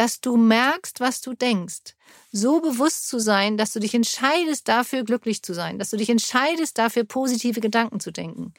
dass 0.00 0.22
du 0.22 0.38
merkst, 0.38 0.98
was 1.00 1.20
du 1.20 1.34
denkst. 1.34 1.94
So 2.32 2.62
bewusst 2.62 3.06
zu 3.06 3.18
sein, 3.18 3.58
dass 3.58 3.74
du 3.74 3.80
dich 3.80 3.92
entscheidest, 3.92 4.66
dafür 4.66 5.04
glücklich 5.04 5.42
zu 5.42 5.52
sein, 5.52 5.78
dass 5.78 5.90
du 5.90 5.98
dich 5.98 6.08
entscheidest, 6.08 6.78
dafür 6.78 7.04
positive 7.04 7.60
Gedanken 7.60 8.00
zu 8.00 8.10
denken. 8.10 8.54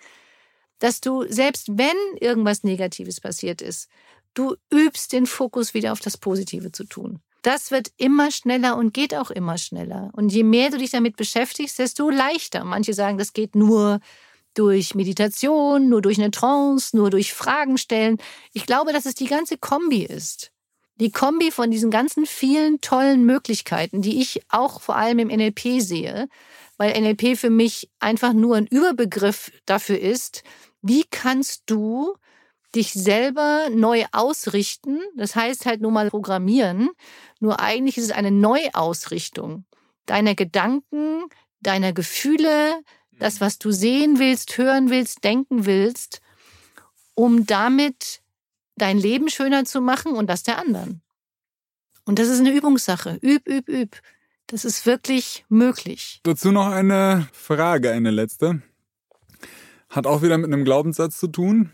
Dass 0.77 1.01
du, 1.01 1.25
selbst 1.27 1.79
wenn 1.79 1.97
irgendwas 2.19 2.63
Negatives 2.63 3.19
passiert 3.19 3.63
ist, 3.63 3.89
du 4.35 4.55
übst 4.71 5.13
den 5.13 5.25
Fokus 5.25 5.73
wieder 5.73 5.93
auf 5.93 5.99
das 5.99 6.15
Positive 6.15 6.71
zu 6.71 6.83
tun. 6.83 7.21
Das 7.41 7.71
wird 7.71 7.91
immer 7.97 8.29
schneller 8.29 8.77
und 8.77 8.93
geht 8.93 9.15
auch 9.15 9.31
immer 9.31 9.57
schneller. 9.57 10.11
Und 10.13 10.31
je 10.31 10.43
mehr 10.43 10.69
du 10.69 10.77
dich 10.77 10.91
damit 10.91 11.15
beschäftigst, 11.15 11.79
desto 11.79 12.11
leichter. 12.11 12.63
Manche 12.65 12.93
sagen, 12.93 13.17
das 13.17 13.33
geht 13.33 13.55
nur 13.55 13.99
durch 14.53 14.93
Meditation, 14.93 15.89
nur 15.89 16.03
durch 16.03 16.19
eine 16.19 16.29
Trance, 16.29 16.95
nur 16.95 17.09
durch 17.09 17.33
Fragen 17.33 17.79
stellen. 17.79 18.19
Ich 18.53 18.67
glaube, 18.67 18.93
dass 18.93 19.07
es 19.07 19.15
die 19.15 19.25
ganze 19.25 19.57
Kombi 19.57 20.03
ist 20.03 20.51
die 21.01 21.11
Kombi 21.11 21.49
von 21.49 21.71
diesen 21.71 21.89
ganzen 21.89 22.27
vielen 22.27 22.79
tollen 22.79 23.25
Möglichkeiten, 23.25 24.03
die 24.03 24.21
ich 24.21 24.41
auch 24.49 24.81
vor 24.81 24.95
allem 24.95 25.17
im 25.17 25.29
NLP 25.29 25.81
sehe, 25.81 26.29
weil 26.77 26.99
NLP 26.99 27.35
für 27.37 27.49
mich 27.49 27.89
einfach 27.99 28.33
nur 28.33 28.55
ein 28.55 28.67
Überbegriff 28.67 29.51
dafür 29.65 29.99
ist, 29.99 30.43
wie 30.83 31.03
kannst 31.09 31.63
du 31.65 32.13
dich 32.75 32.93
selber 32.93 33.67
neu 33.71 34.05
ausrichten. 34.11 34.99
Das 35.15 35.35
heißt 35.35 35.65
halt 35.65 35.81
nur 35.81 35.91
mal 35.91 36.09
programmieren. 36.09 36.89
Nur 37.39 37.59
eigentlich 37.59 37.97
ist 37.97 38.05
es 38.05 38.11
eine 38.11 38.31
Neuausrichtung 38.31 39.65
deiner 40.05 40.35
Gedanken, 40.35 41.23
deiner 41.61 41.93
Gefühle, 41.93 42.81
das, 43.19 43.41
was 43.41 43.59
du 43.59 43.71
sehen 43.71 44.19
willst, 44.19 44.57
hören 44.57 44.89
willst, 44.89 45.23
denken 45.23 45.65
willst. 45.65 46.21
um 47.13 47.45
damit 47.45 48.21
dein 48.81 48.97
Leben 48.97 49.29
schöner 49.29 49.65
zu 49.65 49.81
machen 49.81 50.13
und 50.13 50.27
das 50.27 50.43
der 50.43 50.57
anderen. 50.57 51.01
Und 52.05 52.19
das 52.19 52.27
ist 52.27 52.39
eine 52.39 52.53
Übungssache. 52.53 53.19
Üb, 53.21 53.47
üb, 53.47 53.69
üb. 53.69 53.95
Das 54.47 54.65
ist 54.65 54.85
wirklich 54.85 55.45
möglich. 55.49 56.19
Dazu 56.23 56.51
noch 56.51 56.67
eine 56.67 57.27
Frage, 57.31 57.91
eine 57.91 58.11
letzte. 58.11 58.61
Hat 59.89 60.07
auch 60.07 60.21
wieder 60.21 60.37
mit 60.37 60.47
einem 60.47 60.65
Glaubenssatz 60.65 61.17
zu 61.19 61.27
tun. 61.27 61.71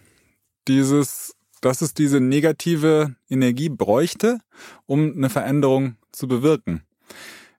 Dieses, 0.67 1.35
dass 1.61 1.81
es 1.81 1.93
diese 1.93 2.19
negative 2.19 3.15
Energie 3.29 3.69
bräuchte, 3.69 4.39
um 4.85 5.13
eine 5.13 5.29
Veränderung 5.29 5.95
zu 6.11 6.27
bewirken. 6.27 6.83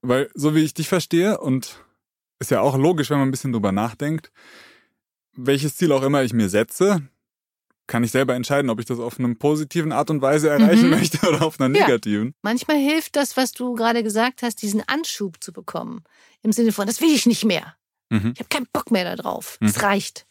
Weil, 0.02 0.30
so 0.34 0.54
wie 0.54 0.62
ich 0.62 0.74
dich 0.74 0.88
verstehe, 0.88 1.38
und 1.40 1.84
ist 2.38 2.50
ja 2.50 2.60
auch 2.60 2.76
logisch, 2.76 3.10
wenn 3.10 3.18
man 3.18 3.28
ein 3.28 3.32
bisschen 3.32 3.52
drüber 3.52 3.72
nachdenkt, 3.72 4.30
welches 5.34 5.76
Ziel 5.76 5.92
auch 5.92 6.02
immer 6.02 6.22
ich 6.22 6.32
mir 6.32 6.48
setze, 6.48 7.08
kann 7.88 8.04
ich 8.04 8.12
selber 8.12 8.34
entscheiden, 8.34 8.70
ob 8.70 8.78
ich 8.78 8.86
das 8.86 9.00
auf 9.00 9.18
einer 9.18 9.34
positiven 9.34 9.90
Art 9.90 10.10
und 10.10 10.22
Weise 10.22 10.50
erreichen 10.50 10.84
mhm. 10.84 10.90
möchte 10.90 11.26
oder 11.28 11.42
auf 11.42 11.58
einer 11.58 11.68
negativen. 11.68 12.28
Ja. 12.28 12.34
Manchmal 12.42 12.76
hilft 12.76 13.16
das, 13.16 13.36
was 13.36 13.52
du 13.52 13.74
gerade 13.74 14.04
gesagt 14.04 14.42
hast, 14.42 14.62
diesen 14.62 14.86
Anschub 14.86 15.42
zu 15.42 15.52
bekommen. 15.52 16.04
Im 16.42 16.52
Sinne 16.52 16.70
von, 16.70 16.86
das 16.86 17.00
will 17.00 17.12
ich 17.12 17.26
nicht 17.26 17.44
mehr. 17.44 17.74
Mhm. 18.10 18.32
Ich 18.34 18.40
habe 18.40 18.48
keinen 18.48 18.68
Bock 18.72 18.90
mehr 18.90 19.16
darauf. 19.16 19.58
Es 19.60 19.76
mhm. 19.76 19.82
reicht. 19.82 20.26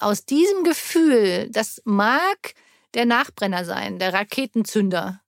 Aus 0.00 0.24
diesem 0.24 0.64
Gefühl, 0.64 1.48
das 1.50 1.82
mag 1.84 2.54
der 2.94 3.04
Nachbrenner 3.04 3.64
sein, 3.64 3.98
der 3.98 4.14
Raketenzünder, 4.14 5.20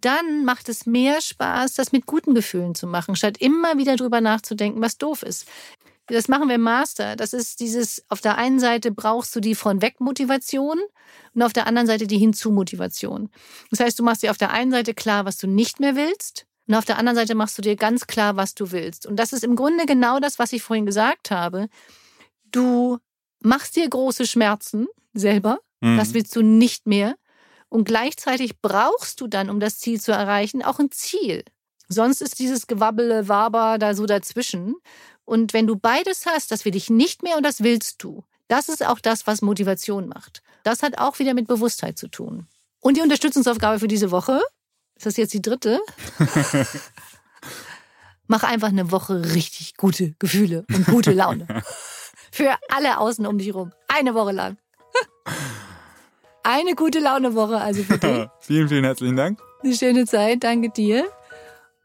dann 0.00 0.44
macht 0.44 0.68
es 0.68 0.86
mehr 0.86 1.20
Spaß, 1.20 1.74
das 1.74 1.92
mit 1.92 2.06
guten 2.06 2.34
Gefühlen 2.34 2.74
zu 2.74 2.86
machen, 2.86 3.14
statt 3.14 3.38
immer 3.38 3.78
wieder 3.78 3.96
drüber 3.96 4.20
nachzudenken, 4.20 4.80
was 4.80 4.98
doof 4.98 5.22
ist. 5.22 5.46
Das 6.10 6.28
machen 6.28 6.48
wir 6.48 6.56
im 6.56 6.62
Master. 6.62 7.16
Das 7.16 7.32
ist 7.32 7.60
dieses, 7.60 8.04
auf 8.08 8.20
der 8.20 8.36
einen 8.36 8.58
Seite 8.58 8.90
brauchst 8.90 9.34
du 9.34 9.40
die 9.40 9.54
von 9.54 9.80
weg 9.80 10.00
Motivation 10.00 10.78
und 11.34 11.42
auf 11.42 11.52
der 11.52 11.66
anderen 11.66 11.86
Seite 11.86 12.06
die 12.06 12.18
Hinzu-Motivation. 12.18 13.30
Das 13.70 13.80
heißt, 13.80 13.98
du 13.98 14.02
machst 14.02 14.22
dir 14.22 14.30
auf 14.30 14.38
der 14.38 14.50
einen 14.50 14.70
Seite 14.70 14.94
klar, 14.94 15.24
was 15.24 15.38
du 15.38 15.46
nicht 15.46 15.80
mehr 15.80 15.96
willst 15.96 16.46
und 16.70 16.76
auf 16.76 16.84
der 16.84 16.98
anderen 16.98 17.16
Seite 17.16 17.34
machst 17.34 17.58
du 17.58 17.62
dir 17.62 17.74
ganz 17.74 18.06
klar, 18.06 18.36
was 18.36 18.54
du 18.54 18.70
willst. 18.70 19.04
Und 19.04 19.16
das 19.16 19.32
ist 19.32 19.42
im 19.42 19.56
Grunde 19.56 19.86
genau 19.86 20.20
das, 20.20 20.38
was 20.38 20.52
ich 20.52 20.62
vorhin 20.62 20.86
gesagt 20.86 21.32
habe. 21.32 21.68
Du 22.52 22.98
machst 23.40 23.74
dir 23.74 23.88
große 23.88 24.24
Schmerzen 24.24 24.86
selber, 25.12 25.58
mhm. 25.80 25.96
das 25.96 26.14
willst 26.14 26.36
du 26.36 26.42
nicht 26.42 26.86
mehr. 26.86 27.16
Und 27.68 27.84
gleichzeitig 27.84 28.60
brauchst 28.60 29.20
du 29.20 29.26
dann, 29.26 29.50
um 29.50 29.58
das 29.58 29.80
Ziel 29.80 30.00
zu 30.00 30.12
erreichen, 30.12 30.62
auch 30.62 30.78
ein 30.78 30.92
Ziel. 30.92 31.42
Sonst 31.88 32.22
ist 32.22 32.38
dieses 32.38 32.68
Gewabbele, 32.68 33.26
Waber 33.26 33.76
da 33.78 33.94
so 33.94 34.06
dazwischen. 34.06 34.76
Und 35.30 35.52
wenn 35.52 35.68
du 35.68 35.76
beides 35.76 36.26
hast, 36.26 36.50
das 36.50 36.64
will 36.64 36.74
ich 36.74 36.90
nicht 36.90 37.22
mehr 37.22 37.36
und 37.36 37.44
das 37.44 37.62
willst 37.62 38.02
du, 38.02 38.24
das 38.48 38.68
ist 38.68 38.84
auch 38.84 38.98
das, 38.98 39.28
was 39.28 39.42
Motivation 39.42 40.08
macht. 40.08 40.42
Das 40.64 40.82
hat 40.82 40.98
auch 40.98 41.20
wieder 41.20 41.34
mit 41.34 41.46
Bewusstheit 41.46 41.96
zu 41.96 42.08
tun. 42.08 42.48
Und 42.80 42.96
die 42.96 43.00
Unterstützungsaufgabe 43.00 43.78
für 43.78 43.86
diese 43.86 44.10
Woche, 44.10 44.40
ist 44.96 45.06
das 45.06 45.16
jetzt 45.16 45.32
die 45.32 45.40
dritte? 45.40 45.78
Mach 48.26 48.42
einfach 48.42 48.70
eine 48.70 48.90
Woche 48.90 49.22
richtig 49.32 49.76
gute 49.76 50.16
Gefühle 50.18 50.64
und 50.68 50.86
gute 50.86 51.12
Laune. 51.12 51.46
Für 52.32 52.56
alle 52.68 52.98
außen 52.98 53.24
um 53.24 53.38
dich 53.38 53.48
herum. 53.48 53.72
Eine 53.86 54.14
Woche 54.14 54.32
lang. 54.32 54.56
Eine 56.42 56.74
gute 56.74 56.98
Laune-Woche 56.98 57.56
also 57.56 57.82
für 57.84 57.98
dich. 57.98 58.26
vielen, 58.40 58.68
vielen 58.68 58.84
herzlichen 58.84 59.16
Dank. 59.16 59.40
Eine 59.62 59.74
schöne 59.74 60.06
Zeit. 60.06 60.42
Danke 60.42 60.70
dir. 60.70 61.08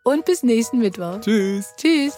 Und 0.03 0.25
bis 0.25 0.41
nächsten 0.43 0.79
Mittwoch. 0.79 1.19
Tschüss. 1.21 1.73
Tschüss. 1.77 2.17